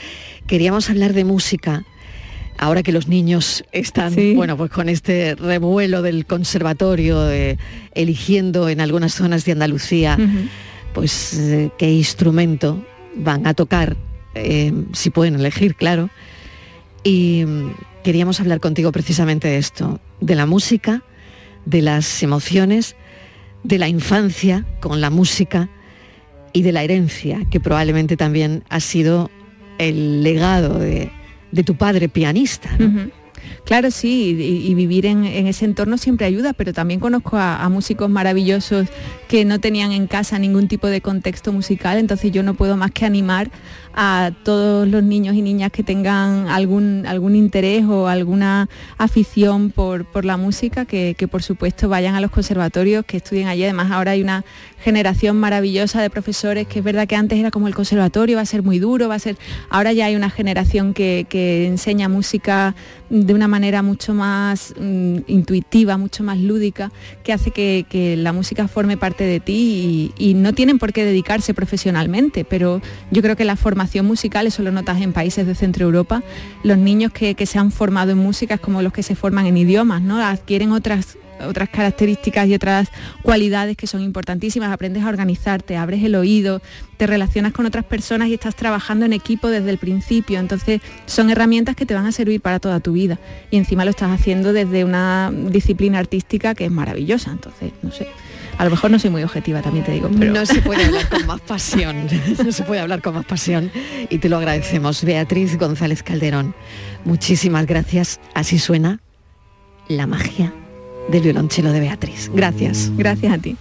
[0.49, 1.85] Queríamos hablar de música.
[2.59, 4.35] Ahora que los niños están, sí.
[4.35, 7.59] bueno, pues con este revuelo del conservatorio, eh,
[7.95, 10.49] eligiendo en algunas zonas de Andalucía, uh -huh.
[10.93, 12.85] pues eh, qué instrumento
[13.17, 13.97] van a tocar,
[14.35, 16.11] eh, si pueden elegir, claro.
[17.03, 17.71] Y mm,
[18.05, 21.03] queríamos hablar contigo precisamente de esto, de la música,
[21.67, 22.97] de las emociones,
[23.65, 25.69] de la infancia con la música
[26.53, 29.31] y de la herencia, que probablemente también ha sido
[29.79, 31.11] el legado de,
[31.55, 32.69] de tu padre pianista.
[33.65, 37.69] Claro, sí, y, vivir en, en, ese entorno siempre ayuda, pero también conozco a, a,
[37.71, 38.89] músicos maravillosos
[39.27, 42.91] que no tenían en casa ningún tipo de contexto musical, entonces yo no puedo más
[42.91, 43.51] que animar
[43.95, 50.05] a todos los niños y niñas que tengan algún, algún interés o alguna afición por,
[50.05, 53.65] por la música, que, que, por supuesto vayan a los conservatorios, que estudien allí.
[53.65, 54.45] Además ahora hay una
[54.81, 58.47] generación maravillosa de profesores, que es verdad que antes era como el conservatorio, va a
[58.47, 59.37] ser muy duro, va a ser...
[59.71, 62.75] Ahora ya hay una generación que, que enseña música
[63.11, 67.85] de una manera mucho más mm, intuitiva, mucho más lúdica, que hace que,
[68.17, 72.81] la música forme parte de ti y, y no tienen por qué dedicarse profesionalmente, pero
[73.11, 76.23] yo creo que la formación musical, eso lo notas en países de Centro Europa,
[76.63, 79.47] los niños que, que se han formado en música es como los que se forman
[79.47, 80.21] en idiomas, ¿no?
[80.21, 82.89] Adquieren otras otras características y otras
[83.23, 84.73] cualidades que son importantísimas.
[84.73, 86.61] Aprendes a organizarte, abres el oído,
[86.97, 90.39] te relacionas con otras personas y estás trabajando en equipo desde el principio.
[90.39, 93.19] Entonces son herramientas que te van a servir para toda tu vida.
[93.51, 97.31] Y encima lo estás haciendo desde una disciplina artística que es maravillosa.
[97.31, 98.09] Entonces, no sé.
[98.59, 100.09] A lo mejor no soy muy objetiva, también te digo.
[100.17, 100.33] Pero...
[100.33, 102.07] No se puede hablar con más pasión,
[102.45, 103.71] no se puede hablar con más pasión
[104.09, 105.05] y te lo agradecemos.
[105.05, 106.55] Beatriz González Calderón,
[107.05, 108.21] muchísimas gracias.
[108.35, 109.01] Así suena
[109.89, 110.53] la magia
[111.09, 112.31] del violonchelo de Beatriz.
[112.33, 112.91] Gracias.
[112.97, 113.57] Gracias a ti.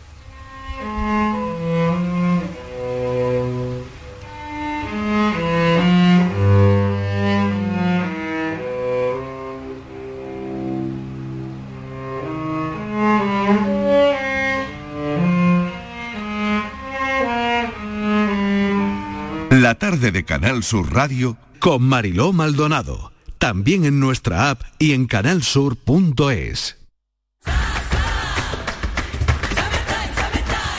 [19.64, 23.14] La tarde de Canal Sur Radio con Mariló Maldonado.
[23.38, 26.83] También en nuestra app y en canalsur.es.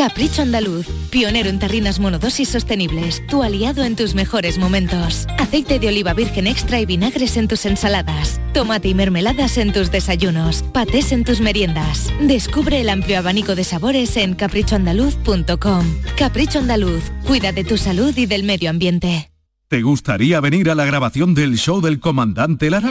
[0.00, 5.26] Capricho Andaluz, pionero en tarrinas monodosis sostenibles, tu aliado en tus mejores momentos.
[5.38, 9.90] Aceite de oliva virgen extra y vinagres en tus ensaladas, tomate y mermeladas en tus
[9.90, 12.10] desayunos, patés en tus meriendas.
[12.18, 15.84] Descubre el amplio abanico de sabores en caprichoandaluz.com.
[16.16, 19.30] Capricho Andaluz, cuida de tu salud y del medio ambiente.
[19.68, 22.90] ¿Te gustaría venir a la grabación del show del comandante Lara?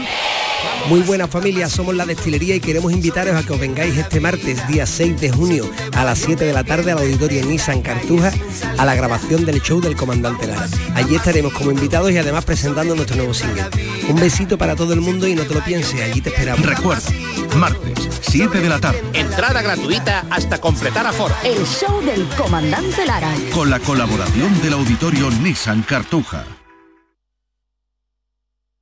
[0.88, 4.68] Muy buena familia, somos la destilería y queremos invitaros a que os vengáis este martes,
[4.68, 8.32] día 6 de junio, a las 7 de la tarde al auditorio Nissan Cartuja,
[8.78, 10.68] a la grabación del show del Comandante Lara.
[10.96, 13.66] Allí estaremos como invitados y además presentando nuestro nuevo single.
[14.10, 16.66] Un besito para todo el mundo y no te lo pienses, allí te esperamos.
[16.66, 17.08] Recuerda,
[17.56, 21.36] martes, 7 de la tarde, Entrada gratuita hasta completar aforo.
[21.44, 23.32] El show del comandante Lara.
[23.54, 26.46] con la colaboración del auditorio Nissan Cartuja.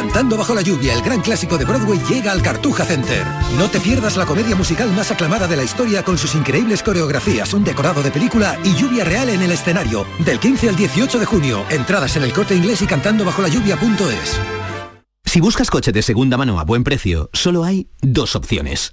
[0.00, 3.22] Cantando bajo la lluvia, el gran clásico de Broadway llega al Cartuja Center.
[3.58, 7.52] No te pierdas la comedia musical más aclamada de la historia con sus increíbles coreografías,
[7.52, 10.06] un decorado de película y lluvia real en el escenario.
[10.24, 13.48] Del 15 al 18 de junio, entradas en el corte inglés y cantando bajo la
[13.48, 14.40] lluvia.es.
[15.26, 18.92] Si buscas coche de segunda mano a buen precio, solo hay dos opciones.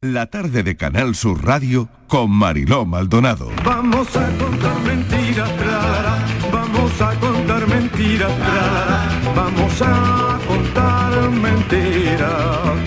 [0.00, 3.50] La tarde de Canal Sur Radio con Mariló Maldonado.
[3.64, 6.24] Vamos a contar mentiras, la.
[6.52, 9.32] vamos a contar mentiras, tra, la, la.
[9.34, 12.78] vamos a contar mentiras.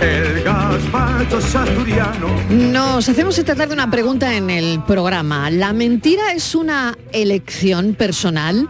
[0.00, 2.26] El gazpacho asturiano.
[2.50, 5.48] Nos hacemos esta tarde una pregunta en el programa.
[5.52, 8.68] ¿La mentira es una elección personal?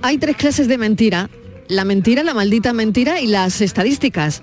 [0.00, 1.28] Hay tres clases de mentira.
[1.68, 4.42] La mentira, la maldita mentira y las estadísticas.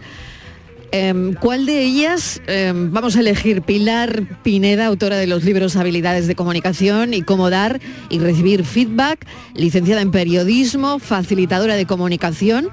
[0.96, 3.64] Em, ¿Cuál de ellas em, vamos a elegir?
[3.64, 9.26] Pilar Pineda, autora de los libros Habilidades de Comunicación y Cómo dar y recibir feedback,
[9.56, 12.70] licenciada en periodismo, facilitadora de comunicación.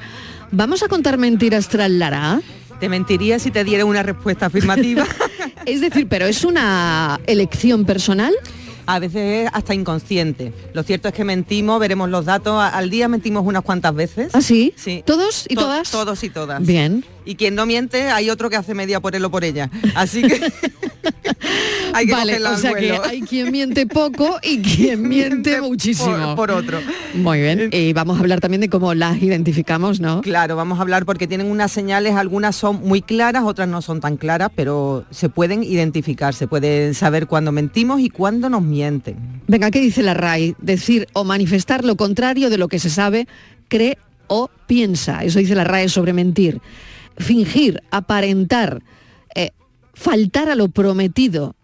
[0.50, 2.42] ¿Vamos a contar mentiras tras Lara?
[2.78, 5.06] Te mentiría si te diera una respuesta afirmativa.
[5.64, 8.34] es decir, pero es una elección personal.
[8.86, 10.52] A veces es hasta inconsciente.
[10.74, 12.60] Lo cierto es que mentimos, veremos los datos.
[12.60, 14.30] Al día mentimos unas cuantas veces.
[14.34, 14.74] ¿Ah, sí?
[14.76, 15.04] Sí.
[15.06, 15.90] ¿Todos y To- todas?
[15.90, 16.66] Todos y todas.
[16.66, 17.04] Bien.
[17.24, 19.70] Y quien no miente, hay otro que hace media por él o por ella.
[19.94, 20.40] Así que
[21.92, 26.34] hay que vale, o sea que hay quien miente poco y quien miente muchísimo.
[26.34, 26.78] por, por otro.
[27.14, 27.70] Muy bien.
[27.72, 30.22] Y vamos a hablar también de cómo las identificamos, ¿no?
[30.22, 34.00] Claro, vamos a hablar porque tienen unas señales, algunas son muy claras, otras no son
[34.00, 39.16] tan claras, pero se pueden identificar, se pueden saber cuándo mentimos y cuándo nos mienten.
[39.46, 40.56] Venga, ¿qué dice la RAI?
[40.58, 43.26] Decir o manifestar lo contrario de lo que se sabe,
[43.68, 45.24] cree o piensa.
[45.24, 46.60] Eso dice la RAE sobre mentir.
[47.16, 48.82] Fingir, aparentar,
[49.34, 49.50] eh,
[49.94, 51.54] faltar a lo prometido,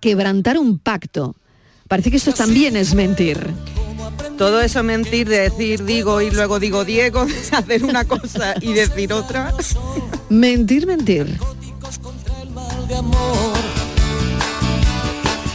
[0.00, 1.34] quebrantar un pacto.
[1.88, 3.38] Parece que esto también es mentir.
[4.38, 8.54] Todo eso es mentir de decir digo y luego digo Diego, de hacer una cosa
[8.60, 9.52] y decir otra.
[10.28, 11.38] Mentir, mentir.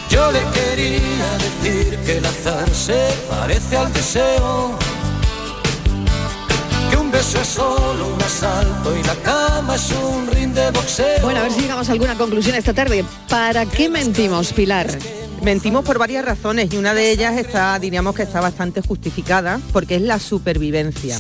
[0.10, 4.78] Yo le quería decir que el azar se parece al deseo.
[6.90, 11.22] Que un beso es solo un asalto y la cama es un ring de boxeo.
[11.24, 13.04] Bueno, a ver si llegamos a alguna conclusión esta tarde.
[13.30, 14.88] ¿Para qué mentimos, Pilar?
[15.44, 19.96] Mentimos por varias razones y una de ellas está, diríamos que está bastante justificada, porque
[19.96, 21.18] es la supervivencia.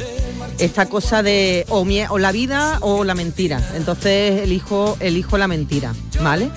[0.57, 3.61] Esta cosa de o, mie- o la vida o la mentira.
[3.75, 6.49] Entonces elijo, elijo la mentira, ¿vale?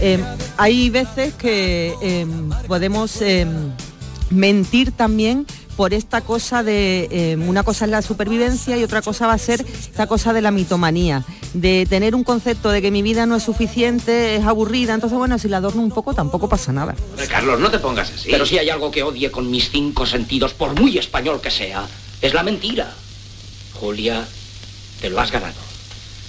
[0.00, 0.22] Eh,
[0.58, 2.26] hay veces que eh,
[2.68, 3.46] podemos eh,
[4.28, 5.46] mentir también
[5.76, 9.38] por esta cosa de eh, una cosa es la supervivencia y otra cosa va a
[9.38, 11.22] ser esta cosa de la mitomanía,
[11.52, 15.38] de tener un concepto de que mi vida no es suficiente, es aburrida, entonces bueno,
[15.38, 16.94] si la adorno un poco tampoco pasa nada.
[17.28, 18.30] Carlos, no te pongas así.
[18.30, 21.86] Pero si hay algo que odie con mis cinco sentidos, por muy español que sea,
[22.22, 22.92] es la mentira.
[23.74, 24.26] Julia,
[25.00, 25.54] te lo has ganado.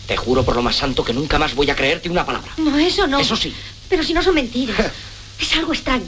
[0.07, 2.51] Te juro por lo más santo que nunca más voy a creerte una palabra.
[2.57, 3.19] No, eso no.
[3.19, 3.53] Eso sí.
[3.89, 4.77] Pero si no son mentiras.
[5.39, 6.05] es algo extraño.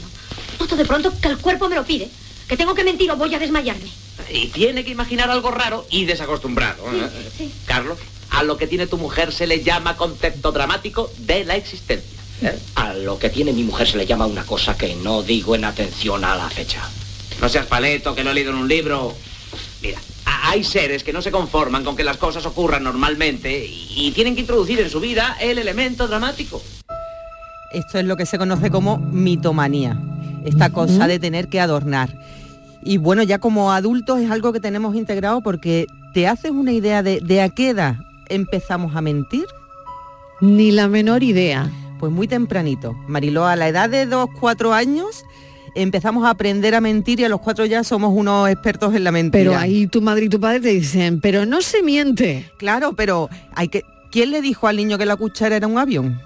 [0.58, 2.10] Noto de pronto que el cuerpo me lo pide.
[2.50, 3.88] Que tengo que mentir o voy a desmayarme.
[4.34, 6.82] Y tiene que imaginar algo raro y desacostumbrado.
[6.92, 7.08] ¿eh?
[7.38, 7.52] sí.
[7.64, 7.96] Carlos,
[8.30, 12.18] a lo que tiene tu mujer se le llama concepto dramático de la existencia.
[12.42, 12.58] ¿eh?
[12.74, 15.64] A lo que tiene mi mujer se le llama una cosa que no digo en
[15.64, 16.82] atención a la fecha.
[17.40, 19.14] No seas paleto, que lo he leído en un libro.
[19.80, 24.10] Mira, a- hay seres que no se conforman con que las cosas ocurran normalmente y
[24.10, 26.60] tienen que introducir en su vida el elemento dramático.
[27.72, 29.96] Esto es lo que se conoce como mitomanía,
[30.44, 32.10] esta cosa de tener que adornar.
[32.82, 37.02] Y bueno, ya como adultos es algo que tenemos integrado porque te haces una idea
[37.02, 37.96] de, de a qué edad
[38.28, 39.44] empezamos a mentir.
[40.40, 41.70] Ni la menor idea.
[41.98, 42.94] Pues muy tempranito.
[43.08, 45.24] Mariló, a la edad de 2, 4 años
[45.74, 49.12] empezamos a aprender a mentir y a los cuatro ya somos unos expertos en la
[49.12, 49.44] mentira.
[49.44, 52.50] Pero ahí tu madre y tu padre te dicen, pero no se miente.
[52.56, 53.84] Claro, pero hay que.
[54.10, 56.20] ¿Quién le dijo al niño que la cuchara era un avión?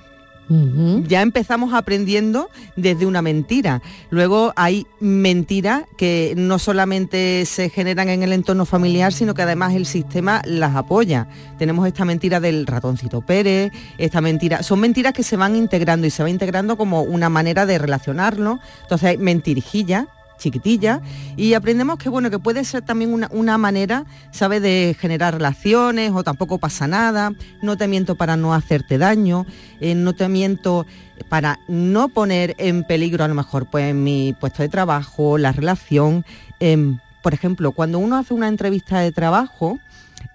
[0.48, 3.82] Ya empezamos aprendiendo desde una mentira.
[4.10, 9.74] Luego hay mentiras que no solamente se generan en el entorno familiar, sino que además
[9.74, 11.28] el sistema las apoya.
[11.58, 14.62] Tenemos esta mentira del ratoncito Pérez, esta mentira.
[14.62, 18.60] Son mentiras que se van integrando y se va integrando como una manera de relacionarlo.
[18.82, 20.06] Entonces hay mentirijillas
[20.38, 21.00] chiquitilla.
[21.36, 26.12] Y aprendemos que bueno que puede ser también una, una manera sabe de generar relaciones
[26.12, 27.32] o tampoco pasa nada.
[27.62, 29.46] No te miento para no hacerte daño.
[29.80, 30.86] Eh, no te miento
[31.28, 36.24] para no poner en peligro a lo mejor pues mi puesto de trabajo la relación.
[36.60, 39.78] Em, por ejemplo cuando uno hace una entrevista de trabajo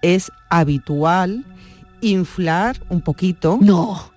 [0.02, 1.44] es habitual
[2.00, 4.10] inflar un poquito no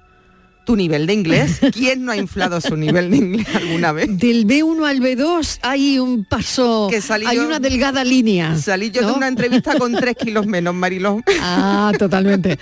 [0.66, 1.60] tu nivel de inglés.
[1.74, 4.08] ¿Quién no ha inflado su nivel de inglés alguna vez?
[4.18, 8.56] Del B1 al B2 hay un paso, Que salí hay una delgada línea.
[8.58, 11.22] Salí yo de una entrevista con tres kilos menos, Mariló.
[11.46, 12.58] Ah, totalmente.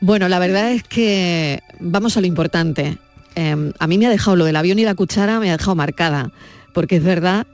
[0.00, 2.98] Bueno, la verdad es que vamos a lo importante.
[3.36, 5.74] Eh, a mí me ha dejado lo del avión y la cuchara, me ha dejado
[5.74, 6.30] marcada,
[6.72, 7.46] porque es verdad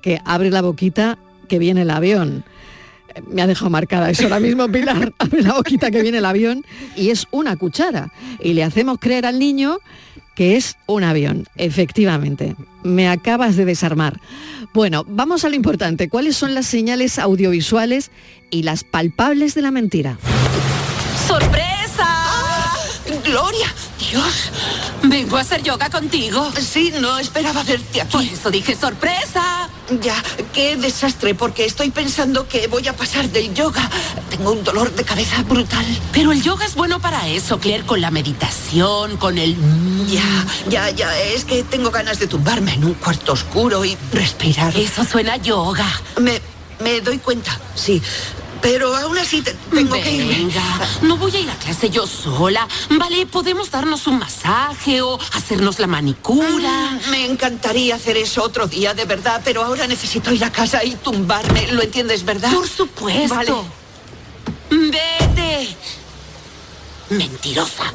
[0.00, 2.44] que abre la boquita que viene el avión.
[3.26, 5.12] Me ha dejado marcada eso ahora mismo, Pilar.
[5.18, 6.64] Abre la boquita que viene el avión
[6.96, 8.12] y es una cuchara.
[8.40, 9.78] Y le hacemos creer al niño
[10.34, 11.48] que es un avión.
[11.56, 12.54] Efectivamente,
[12.84, 14.20] me acabas de desarmar.
[14.72, 16.08] Bueno, vamos a lo importante.
[16.08, 18.10] ¿Cuáles son las señales audiovisuales
[18.50, 20.16] y las palpables de la mentira?
[21.26, 22.06] ¡Sorpresa!
[23.24, 23.66] ¡Gloria!
[23.98, 24.52] ¡Dios!
[25.08, 26.52] Vengo a hacer yoga contigo.
[26.60, 28.12] Sí, no esperaba verte aquí.
[28.12, 29.70] Por eso dije sorpresa.
[30.02, 33.88] Ya, qué desastre, porque estoy pensando que voy a pasar del yoga.
[34.28, 35.86] Tengo un dolor de cabeza brutal.
[36.12, 39.56] Pero el yoga es bueno para eso, Claire, con la meditación, con el...
[40.08, 44.76] Ya, ya, ya, es que tengo ganas de tumbarme en un cuarto oscuro y respirar.
[44.76, 45.88] Eso suena a yoga.
[46.20, 46.38] Me,
[46.80, 48.02] me doy cuenta, sí.
[48.60, 50.34] Pero aún así te- tengo que irme.
[50.34, 50.62] Venga,
[51.02, 52.66] no voy a ir a clase yo sola.
[52.90, 56.98] Vale, podemos darnos un masaje o hacernos la manicura.
[57.06, 60.82] Mm, Me encantaría hacer eso otro día, de verdad, pero ahora necesito ir a casa
[60.84, 61.68] y tumbarme.
[61.72, 62.52] ¿Lo entiendes, verdad?
[62.52, 63.34] Por supuesto.
[63.34, 63.52] Vale.
[64.70, 65.76] Vete.
[67.10, 67.92] Mentirosa.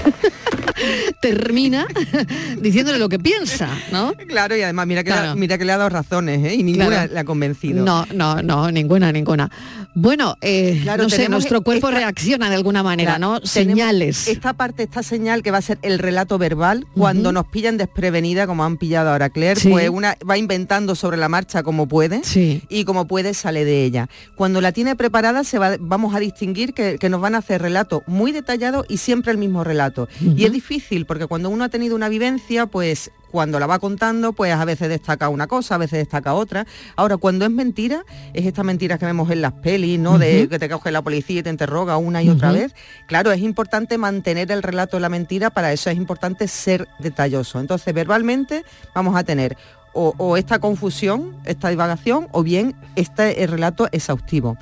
[1.20, 1.86] Termina
[2.60, 4.14] diciéndole lo que piensa, ¿no?
[4.28, 5.36] Claro, y además mira que, Claro.
[5.36, 6.54] mira que le ha dado razones, ¿eh?
[6.54, 7.12] Y ninguna Claro.
[7.14, 7.84] le ha convencido.
[7.84, 9.50] No, no, no, ninguna, ninguna.
[9.94, 13.40] Bueno, eh, Claro, no sé, nuestro cuerpo esta- reacciona de alguna manera, ¿no?
[13.44, 14.28] Señales.
[14.28, 18.46] Esta parte, esta señal que va a ser el relato verbal, cuando nos pillan desprevenida,
[18.46, 19.68] como han pillado ahora Claire, Sí.
[19.68, 22.22] pues una va inventando sobre la marcha como puede
[22.68, 24.08] y como puede sale de ella.
[24.36, 27.60] Cuando la tiene preparada se va, vamos a distinguir que, que nos van a hacer
[27.60, 29.89] relatos muy detallados y siempre el mismo relato.
[30.20, 34.32] Y es difícil porque cuando uno ha tenido una vivencia, pues cuando la va contando,
[34.32, 36.66] pues a veces destaca una cosa, a veces destaca otra.
[36.96, 40.18] Ahora, cuando es mentira, es esta mentira que vemos en las pelis, ¿no?
[40.18, 42.74] De que te coge la policía y te interroga una y otra vez.
[43.06, 47.60] Claro, es importante mantener el relato de la mentira, para eso es importante ser detalloso.
[47.60, 48.64] Entonces, verbalmente
[48.94, 49.56] vamos a tener
[49.92, 54.56] o, o esta confusión, esta divagación, o bien este el relato exhaustivo.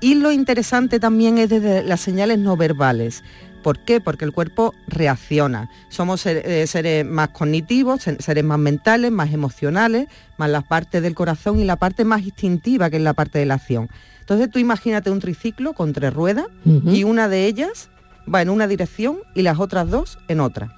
[0.00, 3.22] Y lo interesante también es desde las señales no verbales.
[3.62, 4.00] ¿Por qué?
[4.00, 5.70] Porque el cuerpo reacciona.
[5.88, 10.08] Somos eh, seres más cognitivos, se- seres más mentales, más emocionales,
[10.38, 13.46] más la parte del corazón y la parte más instintiva, que es la parte de
[13.46, 13.88] la acción.
[14.20, 17.88] Entonces tú imagínate un triciclo con tres ruedas y una de ellas
[18.32, 20.76] va en una dirección y las otras dos en otra.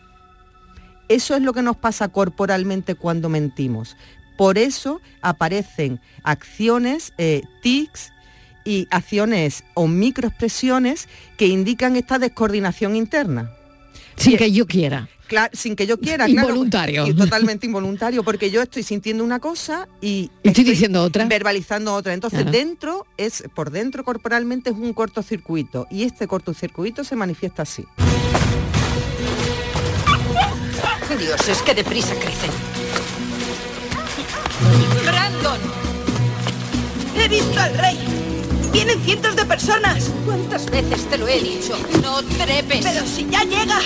[1.09, 3.97] Eso es lo que nos pasa corporalmente cuando mentimos.
[4.39, 8.13] Por eso aparecen acciones, eh, tics
[8.65, 13.51] y acciones o microexpresiones que indican esta descoordinación interna.
[14.17, 15.09] Sin que yo quiera.
[15.27, 16.49] Claro, sin que yo quiera, claro.
[16.51, 17.07] Involuntario.
[17.07, 21.25] Y totalmente involuntario, porque yo estoy sintiendo una cosa y Estoy diciendo otra.
[21.25, 22.13] verbalizando otra.
[22.13, 22.53] Entonces, Claro.
[22.57, 25.87] dentro es, por dentro corporalmente es un cortocircuito.
[25.91, 27.85] Y este cortocircuito se manifiesta así.
[31.19, 32.51] Dios, es que deprisa crecen.
[35.07, 35.61] ¡Brandon!
[37.17, 38.24] ¡He visto al rey!
[38.75, 40.11] ¡Vienen cientos de personas!
[40.27, 41.79] ¿Cuántas veces te lo he dicho?
[42.03, 42.85] No trepes.
[42.85, 43.79] ¡Pero si ya llega!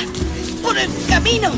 [0.63, 1.53] ¡Por el camino!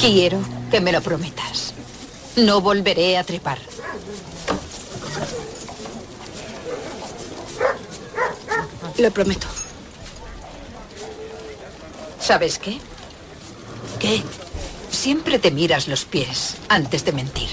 [0.00, 0.38] Quiero
[0.70, 1.74] que me lo prometas.
[2.36, 3.58] No volveré a trepar.
[8.96, 9.46] Lo prometo.
[12.18, 12.78] ¿Sabes qué?
[13.98, 14.22] ¿Qué?
[14.96, 17.48] Siempre te miras los pies antes de mentir.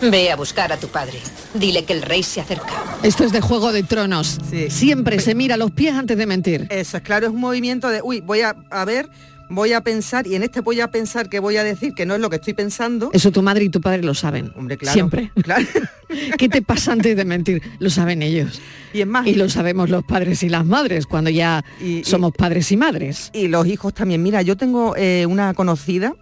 [0.02, 1.20] Ve a buscar a tu padre.
[1.54, 2.74] Dile que el rey se acerca.
[3.04, 4.38] Esto es de Juego de Tronos.
[4.68, 6.66] Siempre se mira los pies antes de mentir.
[6.70, 9.08] Eso es claro, es un movimiento de, uy, voy a, a ver,
[9.48, 12.14] voy a pensar, y en este voy a pensar que voy a decir que no
[12.14, 13.10] es lo que estoy pensando.
[13.12, 14.52] Eso tu madre y tu padre lo saben.
[14.56, 14.94] Hombre, claro.
[14.94, 15.30] Siempre.
[15.42, 15.66] Claro.
[16.38, 17.62] ¿Qué te pasa antes de mentir?
[17.78, 18.60] Lo saben ellos.
[18.92, 19.26] Y es más.
[19.26, 21.64] Y lo sabemos los padres y las madres cuando ya
[22.02, 23.30] somos padres y madres.
[23.34, 24.22] Y los hijos también.
[24.22, 26.14] Mira, yo tengo eh, una conocida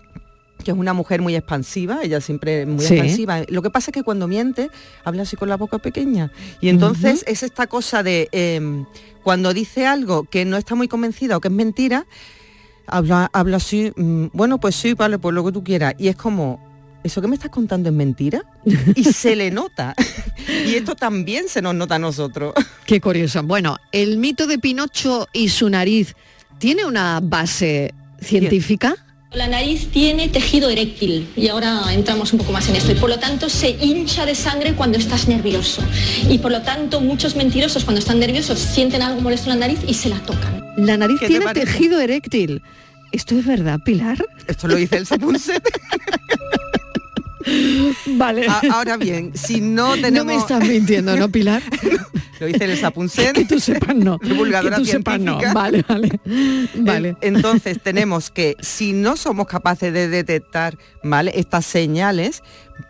[0.62, 2.94] que es una mujer muy expansiva, ella siempre es muy Sí.
[2.94, 3.42] expansiva.
[3.48, 4.70] Lo que pasa es que cuando miente,
[5.04, 6.32] habla así con la boca pequeña.
[6.62, 8.86] Y entonces es esta cosa de em,
[9.22, 12.06] cuando dice algo que no está muy convencida o que es mentira,
[12.86, 15.94] habla, habla así, mm, bueno, pues sí, vale, pues lo que tú quieras.
[15.98, 16.60] Y es como,
[17.02, 18.42] ¿eso que me estás contando es mentira?
[18.94, 19.94] Y se le nota.
[20.66, 22.54] y esto también se nos nota a nosotros.
[22.86, 23.42] Qué curioso.
[23.42, 26.14] Bueno, el mito de Pinocho y su nariz
[26.58, 28.96] tiene una base científica.
[29.32, 33.10] La nariz tiene tejido eréctil y ahora entramos un poco más en esto y por
[33.10, 35.82] lo tanto se hincha de sangre cuando estás nervioso
[36.30, 39.80] y por lo tanto muchos mentirosos cuando están nerviosos sienten algo molesto en la nariz
[39.88, 40.63] y se la tocan.
[40.76, 42.62] La nariz ¿Qué te tiene tejido eréctil.
[43.12, 44.24] ¿Esto es verdad, Pilar?
[44.46, 45.62] Esto lo dice el Sapunset.
[48.06, 48.46] Vale.
[48.48, 50.12] A- ahora bien, si no tenemos...
[50.18, 51.62] No me estás mintiendo, ¿no, Pilar?
[52.40, 53.32] Lo dice el Sapunset.
[53.34, 54.18] Que tú sepas no.
[54.22, 55.38] Divulgadora que tú sepas no.
[55.52, 56.20] Vale, vale.
[56.76, 57.16] Vale.
[57.20, 61.32] En- Entonces tenemos que si no somos capaces de detectar ¿vale?
[61.34, 62.42] estas señales,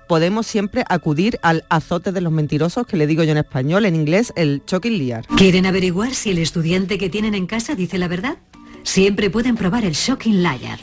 [0.09, 3.95] podemos siempre acudir al azote de los mentirosos, que le digo yo en español, en
[3.95, 5.26] inglés, el shocking liar.
[5.36, 8.36] ¿Quieren averiguar si el estudiante que tienen en casa dice la verdad?
[8.82, 10.78] Siempre pueden probar el Shocking Liar.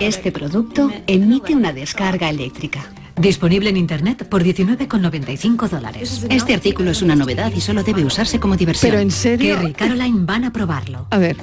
[0.00, 2.90] Este producto emite una descarga eléctrica.
[3.16, 6.26] Disponible en internet por 19,95 dólares.
[6.30, 8.90] Este artículo es una novedad y solo debe usarse como diversión.
[8.90, 9.56] Pero en serio.
[9.56, 11.06] Kerry y Caroline van a probarlo.
[11.10, 11.36] A ver.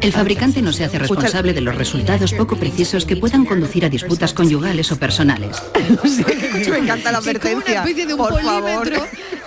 [0.00, 3.88] El fabricante no se hace responsable de los resultados poco precisos que puedan conducir a
[3.88, 5.62] disputas conyugales o personales.
[6.70, 7.56] Me encanta la advertencia.
[7.56, 8.90] Una especie de un por favor.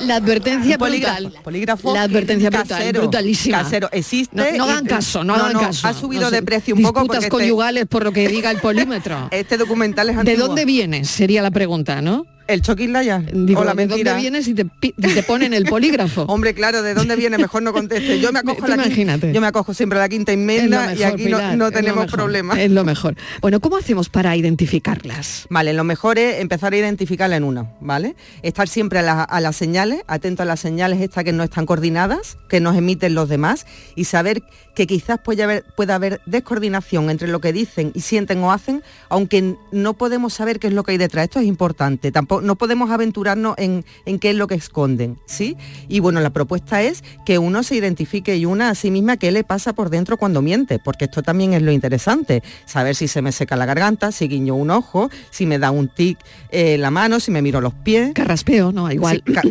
[0.02, 1.34] La advertencia brutal.
[1.44, 3.64] polígrafo La advertencia brutal, casero, brutalísima.
[3.64, 5.88] casero, existe No, no y- hagan caso, no, hagan caso.
[5.88, 8.58] Ha subido No de precio un poco disputas este- conyugales por lo que diga el
[8.62, 9.28] polímetro.
[9.32, 10.48] Este documental es ¿De antiguo.
[10.48, 11.10] dónde vienes?
[11.10, 12.26] Sería la pregunta, ¿no?
[12.50, 13.24] El Choquín Laya.
[13.34, 14.12] Digo, o la ¿de mentira.
[14.12, 16.24] dónde vienes y te, y te ponen el polígrafo?
[16.28, 17.38] Hombre, claro, ¿de dónde viene?
[17.38, 18.20] Mejor no conteste.
[18.20, 19.32] Yo me acojo, a la imagínate.
[19.34, 22.18] yo me acojo siempre a la quinta enmienda mejor, y aquí no- Pilar, tenemos mejor,
[22.20, 22.62] problema.
[22.62, 23.16] Es lo mejor.
[23.42, 25.48] Bueno, ¿cómo hacemos para identificarlas?
[25.50, 28.16] Vale, lo mejor es empezar a identificarla en una, ¿vale?
[28.44, 31.66] Estar siempre a, la- a las señales, atento a las señales estas que no están
[31.66, 34.42] coordinadas, que nos emiten los demás, y saber
[34.76, 38.82] que quizás puede haber, pueda haber descoordinación entre lo que dicen y sienten o hacen,
[39.10, 41.26] aunque no podemos saber qué es lo que hay detrás.
[41.26, 42.12] Esto es importante.
[42.12, 45.56] Tampoco, no podemos aventurarnos en, en qué es lo que esconden, ¿sí?
[45.88, 49.32] Y bueno, la propuesta es que uno se identifique y una a sí misma qué
[49.32, 52.44] le pasa por dentro cuando miente, porque esto también es lo interesante.
[52.66, 55.88] Saber si se me seca la garganta, si guiño un ojo, si me da un
[55.88, 56.18] tic
[56.52, 58.12] eh, la mano, si me miro los pies.
[58.14, 58.92] Carraspeo, ¿no?
[58.92, 59.24] Igual.
[59.26, 59.42] Sí, ca-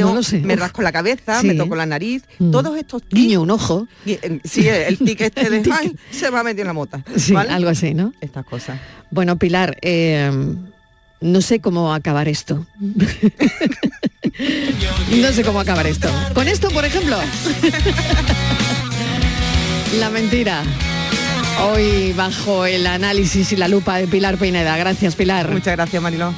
[0.00, 0.40] no sé.
[0.40, 1.46] me rasco la cabeza, Sí.
[1.46, 2.50] me toco la nariz, Mm.
[2.50, 3.86] todos estos tics- Guiño un ojo.
[4.04, 5.72] Eh, Sí, el tic este de El tic.
[5.72, 7.04] ay, se me ha metido en la mota.
[7.16, 7.50] Sí, ¿vale?
[7.52, 8.12] algo así, ¿no?
[8.20, 8.80] Estas cosas.
[9.12, 10.30] Bueno, Pilar, eh,
[11.20, 12.66] no sé cómo acabar esto.
[15.10, 16.10] no sé cómo acabar esto.
[16.34, 17.16] Con esto, por ejemplo.
[19.98, 20.62] la mentira.
[21.62, 24.76] Hoy bajo el análisis y la lupa de Pilar Pineda.
[24.76, 25.50] Gracias, Pilar.
[25.50, 26.34] Muchas gracias, Mariló.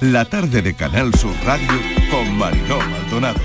[0.00, 1.68] La tarde de Canal Sur Radio
[2.10, 3.38] con Mariló Maldonado.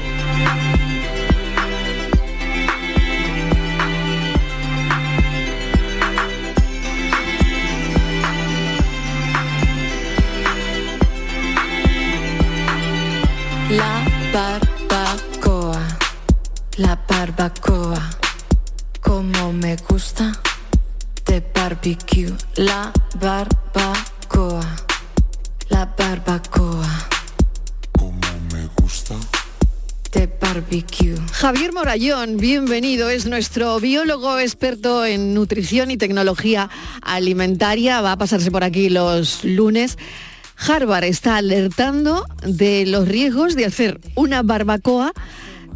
[13.73, 15.81] La barbacoa,
[16.77, 18.09] la barbacoa,
[19.01, 20.31] como me gusta
[21.25, 22.31] de barbecue.
[22.55, 24.61] La barbacoa,
[25.69, 27.09] la barbacoa,
[27.93, 29.15] como me gusta
[30.11, 31.15] de barbecue.
[31.31, 36.69] Javier Morayón, bienvenido, es nuestro biólogo experto en nutrición y tecnología
[37.01, 39.97] alimentaria, va a pasarse por aquí los lunes.
[40.57, 45.13] Harvard está alertando de los riesgos de hacer una barbacoa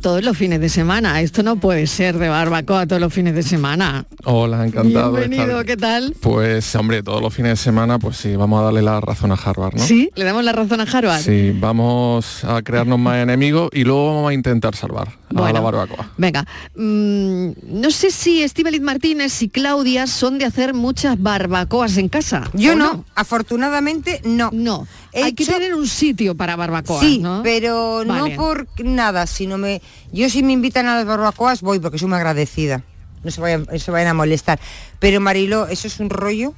[0.02, 1.22] todos los fines de semana.
[1.22, 4.06] Esto no puede ser de barbacoa todos los fines de semana.
[4.26, 5.12] Hola, encantado.
[5.14, 6.16] de Bienvenido, estar- ¿qué tal?
[6.22, 9.36] Pues hombre, todos los fines de semana, pues sí, vamos a darle la razón a
[9.36, 9.84] Harvard, ¿no?
[9.84, 11.22] Sí, le damos la razón a Harvard.
[11.22, 15.54] Sí, vamos a crearnos más enemigos y luego vamos a intentar salvar a Bueno.
[15.54, 16.12] la barbacoa.
[16.18, 16.46] Venga,
[16.76, 17.50] mm,
[17.82, 22.50] no sé si Estíbaliz Martínez y Claudia son de hacer muchas barbacoas en casa.
[22.54, 24.50] Yo ¿o no, afortunadamente no.
[24.54, 27.42] No, He hay que tener un sitio para barbacoas, Sí, ¿no?
[27.44, 28.36] pero Vale.
[28.36, 29.82] no por nada, sino me.
[30.12, 32.84] Yo si me invitan a las barbacoas voy porque soy muy agradecida.
[33.24, 34.60] No se vayan, se vayan a molestar.
[35.00, 36.54] Pero Marilo, eso es un rollo.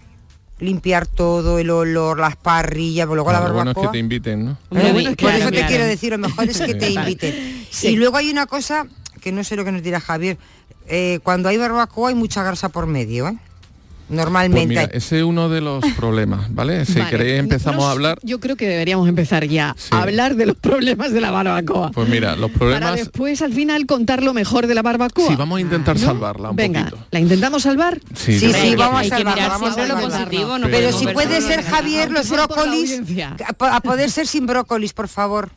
[0.59, 3.91] Limpiar todo, el olor, las parrillas, luego Claro, la lo bueno es barbacoa.
[3.93, 4.51] que te inviten, ¿no?
[4.51, 5.67] Eh, bueno es que- por claro, eso te claro.
[5.69, 7.65] quiero decir, lo mejor es que te inviten.
[7.71, 7.87] Sí.
[7.89, 8.85] Y luego hay una cosa
[9.21, 10.37] que no sé lo que nos dirá Javier.
[10.91, 13.37] eh, cuando hay barbacoa hay mucha grasa por medio, ¿eh?
[14.09, 14.65] Pues Normalmente.
[14.67, 16.83] mira, hay- ese es uno de los problemas, ¿vale?
[16.83, 17.11] Si Vale.
[17.11, 20.57] queréis empezamos Nos- a hablar, Yo creo que deberíamos empezar ya a hablar de los
[20.57, 21.91] problemas de la barbacoa.
[21.91, 25.27] pues mira, los para problemas, después al final contar lo mejor de la barbacoa.
[25.27, 26.05] sí, vamos a intentar ¿No?
[26.07, 27.05] salvarla un Venga, poquito.
[27.11, 27.99] ¿la intentamos salvar?
[28.15, 29.09] Sí, Sí, sí, vamos a sí.
[29.09, 30.17] salvarla, vamos a lo salvarla.
[30.25, 32.99] positivo, no Pero si puede ser Javier los brócolis,
[33.59, 35.51] a poder ser sin brócolis, por favor.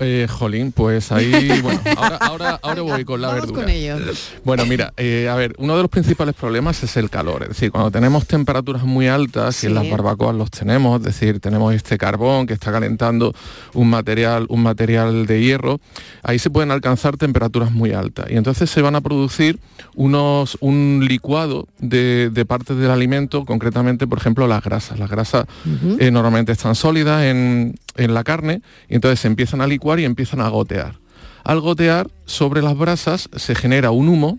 [0.00, 1.30] Eh, jolín, pues ahí,
[1.62, 3.96] bueno, ahora, ahora, ahora voy con la Vamos verdura.
[3.96, 4.14] con.
[4.44, 7.42] Bueno, mira, eh, a ver, uno de los principales problemas es el calor.
[7.44, 9.90] Es decir, cuando tenemos temperaturas muy altas, y en las Sí.
[9.90, 13.34] barbacoas los tenemos, es decir, tenemos este carbón que está calentando
[13.72, 15.80] un material, un material de hierro,
[16.24, 18.26] ahí se pueden alcanzar temperaturas muy altas.
[18.30, 19.60] Y entonces se van a producir
[19.94, 24.98] unos, un licuado de, de partes del alimento, concretamente, por ejemplo, las grasas.
[24.98, 25.46] Las grasas
[26.00, 30.04] eh, normalmente están sólidas en, en la carne, y entonces se empiezan a licuar y
[30.04, 30.98] empiezan a gotear.
[31.44, 34.38] Al gotear sobre las brasas se genera un humo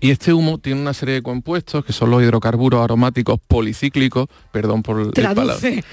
[0.00, 4.82] y este humo tiene una serie de compuestos que son los hidrocarburos aromáticos policíclicos, perdón
[4.82, 5.56] por el palabra.
[5.56, 5.84] Traduce,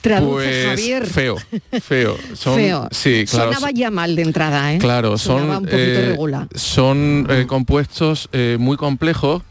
[0.00, 1.06] traduce Pues Javier.
[1.06, 1.36] feo,
[1.80, 2.16] feo.
[2.34, 2.88] Son, Feo.
[2.90, 3.52] Sí, claro.
[3.54, 4.78] Sonaba ya mal de entrada, ¿eh?
[4.78, 9.42] Claro, Sonaba son, un poquito eh, son eh, compuestos eh, muy complejos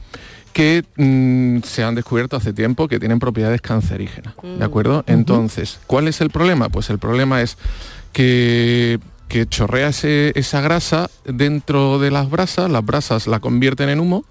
[0.53, 5.03] que mm, se han descubierto hace tiempo que tienen propiedades cancerígenas, ¿de acuerdo?
[5.07, 6.69] Entonces, ¿cuál es el problema?
[6.69, 7.57] Pues el problema es
[8.11, 13.99] que, que chorrea ese- esa grasa dentro de las brasas, las brasas la convierten en
[13.99, 14.25] humo,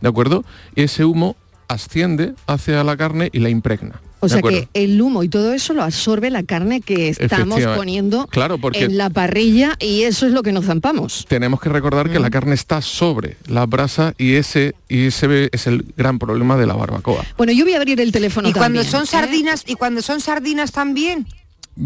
[0.00, 0.44] ¿de acuerdo?
[0.74, 1.36] Y ese humo
[1.68, 4.00] asciende hacia la carne y la impregna.
[4.20, 7.60] O ¿de sea que el humo y todo eso lo absorbe la carne que estamos
[7.76, 11.24] poniendo Claro, porque- en la parrilla y eso es lo que nos zampamos.
[11.28, 12.12] tenemos que recordar Mm.
[12.12, 16.56] que la carne está sobre la brasa y ese y ese es el gran problema
[16.56, 17.24] de la barbacoa.
[17.36, 19.06] Bueno, yo voy a abrir el teléfono Y cuando son ¿eh?
[19.06, 21.26] sardinas, y cuando son sardinas también.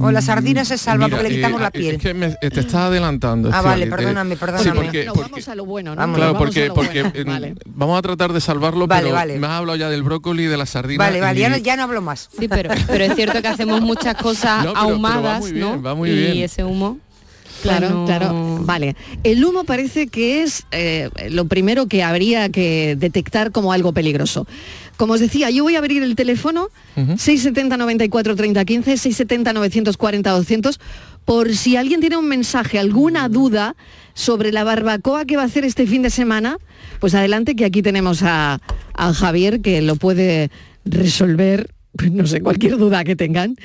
[0.00, 1.98] O las sardinas se salvan Mira, porque le quitamos eh, la es piel.
[1.98, 3.50] que me- te estás adelantando.
[3.52, 3.88] Ah, vale, eh.
[3.88, 4.74] perdóname, Sí, perdóname.
[4.80, 5.96] porque, No, porque- vamos a lo bueno, ¿no?
[5.96, 6.16] Vamos.
[6.16, 7.54] claro, Vamos porque, a lo porque bueno, eh, vale.
[7.66, 9.38] vamos a tratar de salvarlo, Vale, pero vale.
[9.38, 11.04] me has hablado ya del brócoli y de la sardina.
[11.04, 12.28] Vale, vale, y- ya no, ya no hablo más.
[12.38, 15.52] Sí, pero, pero es cierto que hacemos muchas cosas No, pero- pero va ahumadas, muy
[15.52, 15.82] bien, ¿no?
[15.82, 16.36] va muy y bien.
[16.44, 16.98] ese humo.
[17.62, 18.58] Claro, no- claro.
[18.62, 18.96] Vale.
[19.22, 24.48] El humo parece que es eh, lo primero que habría que detectar como algo peligroso.
[25.02, 30.30] Como os decía, yo voy a abrir el teléfono 670 94 30 15, 670 940
[30.30, 30.80] 200
[31.24, 33.74] por si alguien tiene un mensaje, alguna duda
[34.14, 36.56] sobre la barbacoa que va a hacer este fin de semana,
[37.00, 38.60] pues adelante que aquí tenemos a,
[38.94, 40.52] a Javier que lo puede
[40.84, 41.74] resolver,
[42.12, 43.56] no sé, cualquier duda que tengan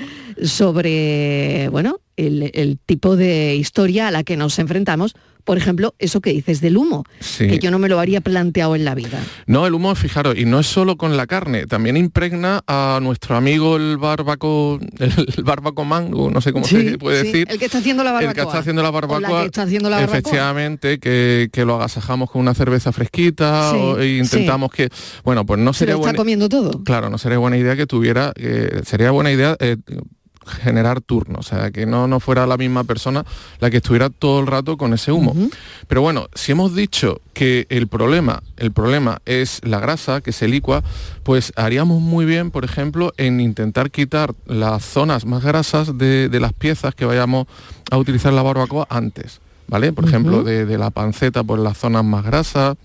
[0.42, 5.14] sobre, bueno, el, el tipo de historia a la que nos enfrentamos
[5.48, 7.48] por ejemplo, eso que dices del humo, Sí.
[7.48, 9.18] que yo no me lo habría planteado en la vida.
[9.46, 13.38] No, el humo, fijaros, y no es solo con la carne, también impregna a nuestro
[13.38, 17.48] amigo el barbaco, el barbaco mango, no sé cómo Sí, se puede sí, decir.
[17.50, 18.30] el que está haciendo la barbacoa.
[18.30, 19.40] El que está haciendo la barbacoa.
[19.40, 20.18] que está haciendo la barbacoa.
[20.20, 24.90] Efectivamente, que, que lo agasajamos con una cerveza fresquita o- e intentamos que.
[25.24, 26.18] Bueno, pues no Se sería lo está buena.
[26.18, 26.84] comiendo todo.
[26.84, 28.34] Claro, no sería buena idea que tuviera.
[28.36, 29.56] eh, sería buena idea.
[29.62, 29.78] eh,
[30.48, 33.26] generar turnos, o sea, que no, no fuera la misma persona
[33.60, 35.36] la que estuviera todo el rato con ese humo.
[35.88, 40.48] Pero bueno, si hemos dicho que el problema, el problema es la grasa que se
[40.48, 40.84] licua,
[41.24, 46.40] pues haríamos muy bien, por ejemplo, en intentar quitar las zonas más grasas de, de
[46.40, 47.48] las piezas que vayamos
[47.92, 49.42] a utilizar la barbacoa antes.
[49.70, 49.92] ¿Vale?
[49.92, 52.78] Por ejemplo, de, de la panceta, por las zonas más grasas,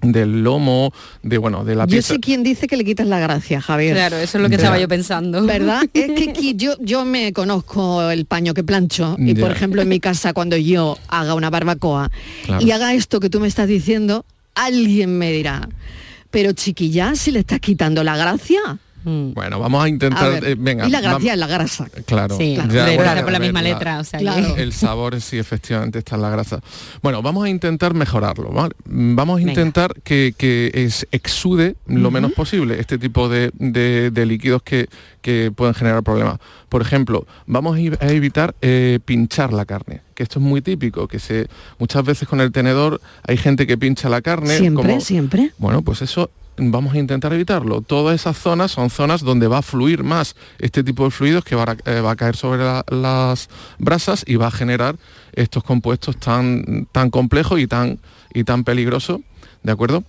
[0.00, 2.14] del lomo, de bueno, de la Yo pieza.
[2.14, 3.94] sé quién dice que le quitas la gracia, Javier.
[3.94, 5.42] Claro, eso es lo que estaba yo pensando.
[5.44, 5.82] ¿Verdad?
[5.92, 9.40] Es que aquí yo, yo me conozco el paño que plancho y Ya.
[9.40, 12.10] por ejemplo en mi casa cuando yo haga una barbacoa
[12.44, 12.64] Claro.
[12.64, 14.24] y haga esto que tú me estás diciendo,
[14.54, 15.68] alguien me dirá,
[16.30, 18.60] pero chiquilla, si le estás quitando la gracia.
[19.04, 20.24] Bueno, vamos a intentar.
[20.24, 21.88] A ver, eh, venga, y la gracia es la grasa.
[22.04, 22.62] Claro, Sí, ya,
[22.96, 24.56] bueno, por la misma letra, o sea que- Claro.
[24.56, 26.60] El sabor sí, efectivamente, está en la grasa.
[27.02, 28.74] Bueno, vamos a intentar mejorarlo, ¿vale?
[28.86, 34.10] Mm, Vamos a intentar que, que es- exude lo menos posible este tipo de, de-
[34.10, 34.88] de líquidos que,
[35.22, 36.38] que pueden generar problemas.
[36.68, 40.60] Por ejemplo, vamos a ev- a evitar eh, pinchar la carne, que esto es muy
[40.60, 44.56] típico, que se muchas veces con el tenedor hay gente que pincha la carne.
[44.58, 45.52] Siempre, como- siempre.
[45.58, 47.80] bueno, pues eso vamos a intentar evitarlo.
[47.82, 51.54] Todas esas zonas son zonas donde va a fluir más este tipo de fluidos que
[51.56, 53.48] va a, eh, va a caer sobre la- las
[53.78, 54.96] brasas y va a generar
[55.32, 57.98] estos compuestos tan, tan complejos y tan,
[58.34, 59.20] y tan peligrosos,
[59.62, 60.04] ¿de acuerdo?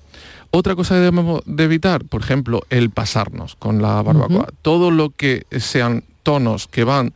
[0.52, 4.48] Otra cosa que debemos de evitar, por ejemplo, el pasarnos con la barbacoa.
[4.64, 7.14] Todo lo que sean tonos que van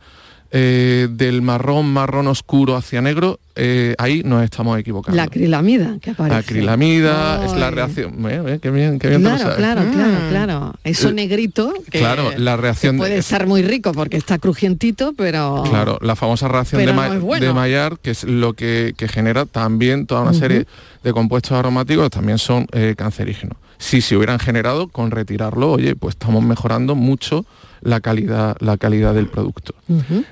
[0.56, 5.16] eh, del marrón, marrón oscuro hacia negro, eh, ahí nos estamos equivocando.
[5.16, 6.36] La acrilamida que aparece.
[6.38, 8.24] Acrilamida, es la reacción.
[8.30, 9.56] Eh, eh, qué bien, qué bien te lo Claro, sabes.
[9.56, 10.28] claro, claro, Mm.
[10.30, 10.74] claro.
[10.84, 14.38] Eso Eh, negrito, que, claro, la reacción que puede de- estar muy rico porque está
[14.38, 15.64] crujientito, pero...
[15.68, 17.44] Claro, la famosa reacción de, no Ma- bueno.
[17.46, 20.66] de Maillard, que es lo que, que genera también toda una serie
[21.02, 23.58] de compuestos aromáticos, también son eh, cancerígenos.
[23.78, 27.44] Si se hubieran generado, con retirarlo, oye, pues estamos mejorando mucho
[27.80, 29.74] la calidad, la calidad del producto.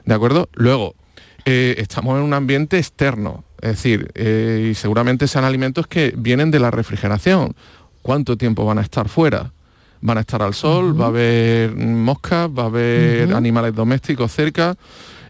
[0.05, 0.49] ¿De acuerdo?
[0.55, 0.95] Luego,
[1.45, 6.51] eh, estamos en un ambiente externo, es decir, eh, y seguramente sean alimentos que vienen
[6.51, 7.55] de la refrigeración.
[8.01, 9.53] ¿Cuánto tiempo van a estar fuera?
[10.01, 14.77] Van a estar al sol, va a haber moscas, va a haber animales domésticos cerca.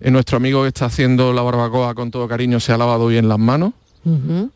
[0.00, 3.28] Eh, nuestro amigo que está haciendo la barbacoa con todo cariño se ha lavado bien
[3.28, 3.72] las manos,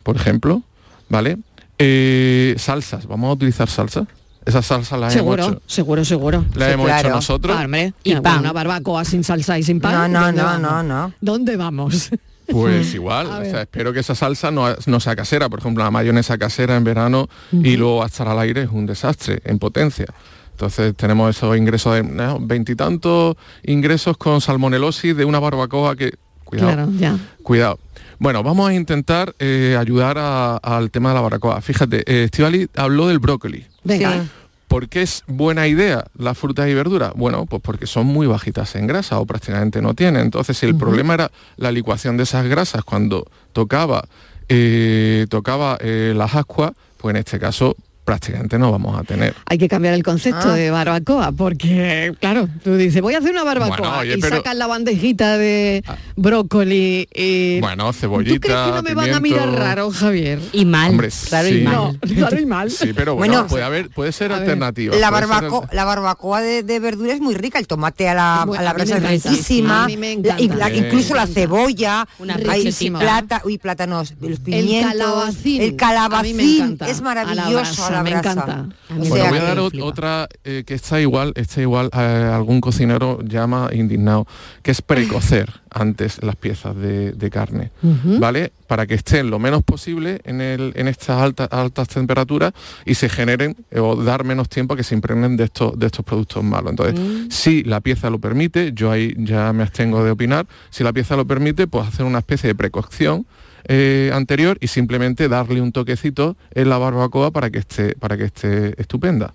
[0.02, 0.62] por ejemplo,
[1.08, 1.38] ¿vale?
[1.78, 4.06] Eh, salsas, vamos a utilizar salsas.
[4.44, 5.62] Esas salsas las hemos Seguro, hecho.
[5.66, 6.44] seguro, seguro.
[6.54, 7.56] Las hemos hecho nosotros.
[7.58, 8.38] Ah, hombre, Y pan.
[8.40, 10.12] Una barbacoa sin salsa y sin pan.
[10.12, 10.62] No, no, ¿dónde no, vamos?
[10.62, 11.12] no, no.
[11.20, 12.10] ¿Dónde vamos?
[12.48, 15.90] Pues igual, o sea, espero que esa salsa no, no sea casera, por ejemplo, la
[15.90, 20.06] mayonesa casera en verano y luego a estar al aire es un desastre, en potencia.
[20.52, 22.38] Entonces tenemos esos ingresos de ¿no?
[22.38, 26.14] veintitantos ingresos con salmonelosis de una barbacoa que...
[26.44, 27.18] Cuidado, Claro, ya.
[27.42, 27.80] cuidado.
[28.18, 31.60] Bueno, vamos a intentar eh, ayudar a- al tema de la barbacoa.
[31.60, 33.66] Fíjate, eh, Estivali habló del brócoli.
[33.84, 34.12] Venga.
[34.22, 34.28] Sí.
[34.68, 37.12] ¿Por qué es buena idea las frutas y verduras?
[37.14, 40.22] Bueno, pues porque son muy bajitas en grasa o prácticamente no tienen.
[40.22, 44.04] Entonces, si el problema era la licuación de esas grasas cuando tocaba,
[44.48, 47.76] eh, tocaba eh, las ascuas, pues en este caso
[48.10, 49.34] prácticamente no vamos a tener.
[49.46, 50.54] Hay que cambiar el concepto Ah.
[50.54, 54.36] de barbacoa, porque, claro, tú dices, voy a hacer una barbacoa Bueno, oye, y pero-
[54.36, 55.82] sacas la bandejita de
[56.16, 57.60] brócoli y...
[57.60, 60.40] Bueno, ¿Tú cebollita, crees que no me van a mirar raro, Javier?
[60.52, 60.90] Y mal.
[60.92, 61.54] Hombre, claro, sí.
[61.58, 61.74] y mal.
[61.74, 62.70] No, raro y mal.
[62.70, 64.94] Sí, pero bueno, Bueno, puede haber, puede ser alternativa.
[64.96, 68.44] La, ser barbaco- la barbacoa de, de verdura es muy rica, el tomate a la,
[68.46, 70.68] Bueno, a la a mí brasa me es riquísima, A mí me la- y encanta.
[70.68, 75.62] la- incluso la cebolla, Una hay plata, uy, plátanos, los pimientos, calabacín.
[75.62, 76.88] el calabacín, A mí me encanta.
[76.88, 78.32] es A la maravilloso la me brasa.
[78.32, 78.52] encanta.
[78.90, 82.60] A mí Bueno, voy a dar otra eh, que está igual, está igual, eh, algún
[82.60, 84.26] cocinero llama indignado,
[84.62, 87.70] que es precocer antes las piezas de, de carne.
[87.82, 88.52] ¿vale?
[88.66, 92.52] Para que estén lo menos posible en, el, en estas altas, altas temperaturas
[92.84, 95.86] y se generen eh, o dar menos tiempo a que se impregnen de estos, de
[95.86, 96.70] estos productos malos.
[96.70, 96.98] Entonces,
[97.30, 101.16] si la pieza lo permite, yo ahí ya me abstengo de opinar, si la pieza
[101.16, 103.26] lo permite, pues hacer una especie de precocción
[103.68, 108.24] eh, anterior y simplemente darle un toquecito en la barbacoa para que esté, para que
[108.24, 109.34] esté estupenda.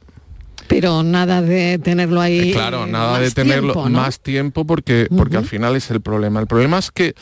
[0.67, 2.51] Pero nada de tenerlo ahí.
[2.51, 3.99] Eh, Claro, nada más de tenerlo tiempo, ¿no?
[3.99, 6.39] más tiempo porque, porque al final es el problema.
[6.39, 7.13] El problema es que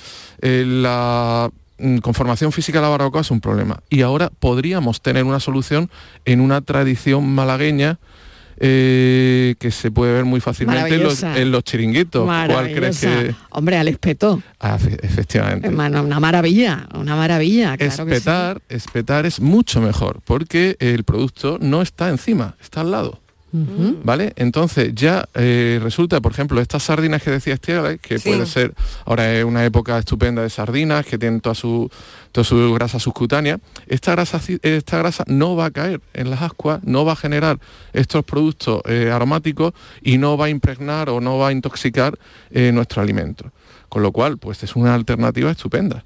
[0.42, 1.50] eh, la
[1.80, 3.82] mm, conformación física de la barbacoa es un problema.
[3.90, 5.90] Y ahora podríamos tener una solución
[6.26, 7.98] en una tradición malagueña
[8.60, 11.42] eh, que se puede ver muy fácilmente en los, Maravillosa.
[11.42, 12.24] en los chiringuitos.
[12.26, 13.34] ¿Cuál crees que...?
[13.52, 14.42] Hombre, al espeto.
[14.60, 15.68] Ah, efe- efectivamente.
[15.68, 18.18] Hermano, una maravilla, una maravilla, claro que sí.
[18.18, 23.20] espetar, espetar es mucho mejor porque el producto no está encima, está al lado.
[23.52, 24.34] ¿Vale?
[24.36, 28.30] Entonces ya eh, resulta, por ejemplo, estas sardinas que decía Estela, que Sí.
[28.30, 28.74] puede ser,
[29.06, 31.90] ahora es una época estupenda de sardinas, que tienen toda su,
[32.32, 36.80] toda su grasa subcutánea, esta grasa, esta grasa no va a caer en las ascuas,
[36.84, 37.60] no va a generar
[37.94, 42.18] estos productos eh, aromáticos y no va a impregnar o no va a intoxicar
[42.52, 43.52] eh, nuestro alimento.
[43.90, 46.06] Con lo cual, pues es una alternativa estupenda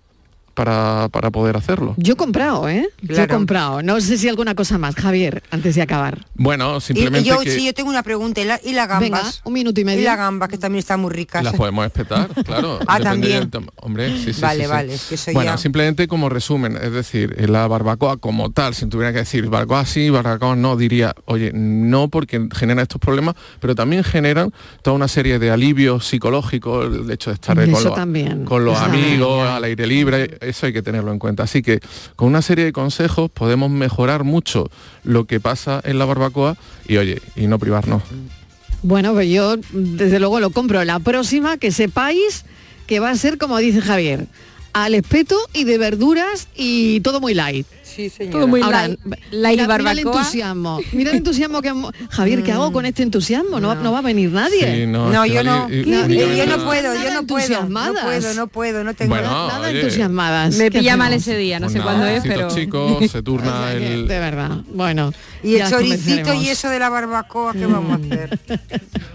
[0.54, 1.94] para, para poder hacerlo.
[1.98, 2.88] Yo he comprado, ¿eh?
[3.02, 3.36] Yo he Claro.
[3.36, 3.82] comprado.
[3.84, 6.26] No sé si alguna cosa más, Javier, antes de acabar.
[6.36, 8.42] Bueno, Y, simplemente y yo, que sí, yo tengo una pregunta.
[8.42, 9.42] ¿Y, la, y las Venga, gambas?
[9.46, 10.02] un minuto y medio.
[10.02, 11.44] Y las gambas, que también están muy ricas.
[11.44, 12.80] las podemos espetar, claro.
[12.88, 13.50] Ah, también.
[13.50, 17.36] del Hombre, sí, sí, Vale, sí, vale, que Bueno, ya- simplemente como resumen, es decir,
[17.38, 21.52] en la barbacoa como tal, si tuviera que decir barbacoa sí, barbacoa no, diría, oye,
[21.54, 24.52] no porque genera estos problemas, pero también generan
[24.82, 28.66] toda una serie de alivios psicológicos, el hecho de estar Y con los, también, con
[28.66, 29.48] los eso amigos, también.
[29.56, 31.44] al aire libre, eso hay que tenerlo en cuenta.
[31.44, 31.80] Así que
[32.16, 34.70] con una serie de consejos podemos mejorar mucho
[35.04, 38.04] lo que pasa en la barbacoa y oye, y no privarnos.
[38.82, 40.84] Bueno, pues yo desde luego lo compro.
[40.84, 42.46] La próxima, que sepáis
[42.88, 44.28] que va a ser, como dice Javier,
[44.74, 47.66] al espeto y de verduras y todo muy light.
[47.96, 48.32] Sí, señora.
[48.38, 49.00] Todo muy Ahora, light.
[49.04, 50.02] mira- Light mira, el barbacoa.
[50.22, 50.80] entusiasmo.
[50.94, 51.68] Mira el entusiasmo que...
[51.70, 53.60] hemos- Javier, ¿qué hago con este entusiasmo?
[53.60, 54.82] No, va- no va a venir nadie.
[54.82, 55.68] Sí, no, que yo no.
[55.70, 57.64] y- yo no puedo, yo Nada no puedo.
[57.68, 59.80] No puedo, no puedo, no tengo Bueno, Nada oye.
[59.82, 60.56] entusiasmadas.
[60.56, 62.48] Me ¿Qué pilla mal ese día, no Pues sé cuándo es, pero...
[62.54, 64.08] chicos, se turna O sea que, el...
[64.08, 64.52] De verdad.
[64.74, 65.14] Bueno.
[65.44, 68.40] Y el choricito y eso de la barbacoa, ¿qué vamos a hacer?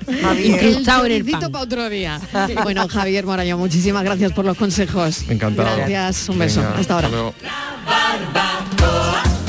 [0.09, 0.65] El Javier.
[0.65, 2.19] El choricito para otro día.
[2.63, 5.25] Bueno, Javier Moraño, muchísimas gracias por los consejos.
[5.29, 5.77] Encantado.
[5.77, 6.63] Gracias, un beso.
[6.77, 7.09] Hasta ahora.
[8.71, 9.48] Oh.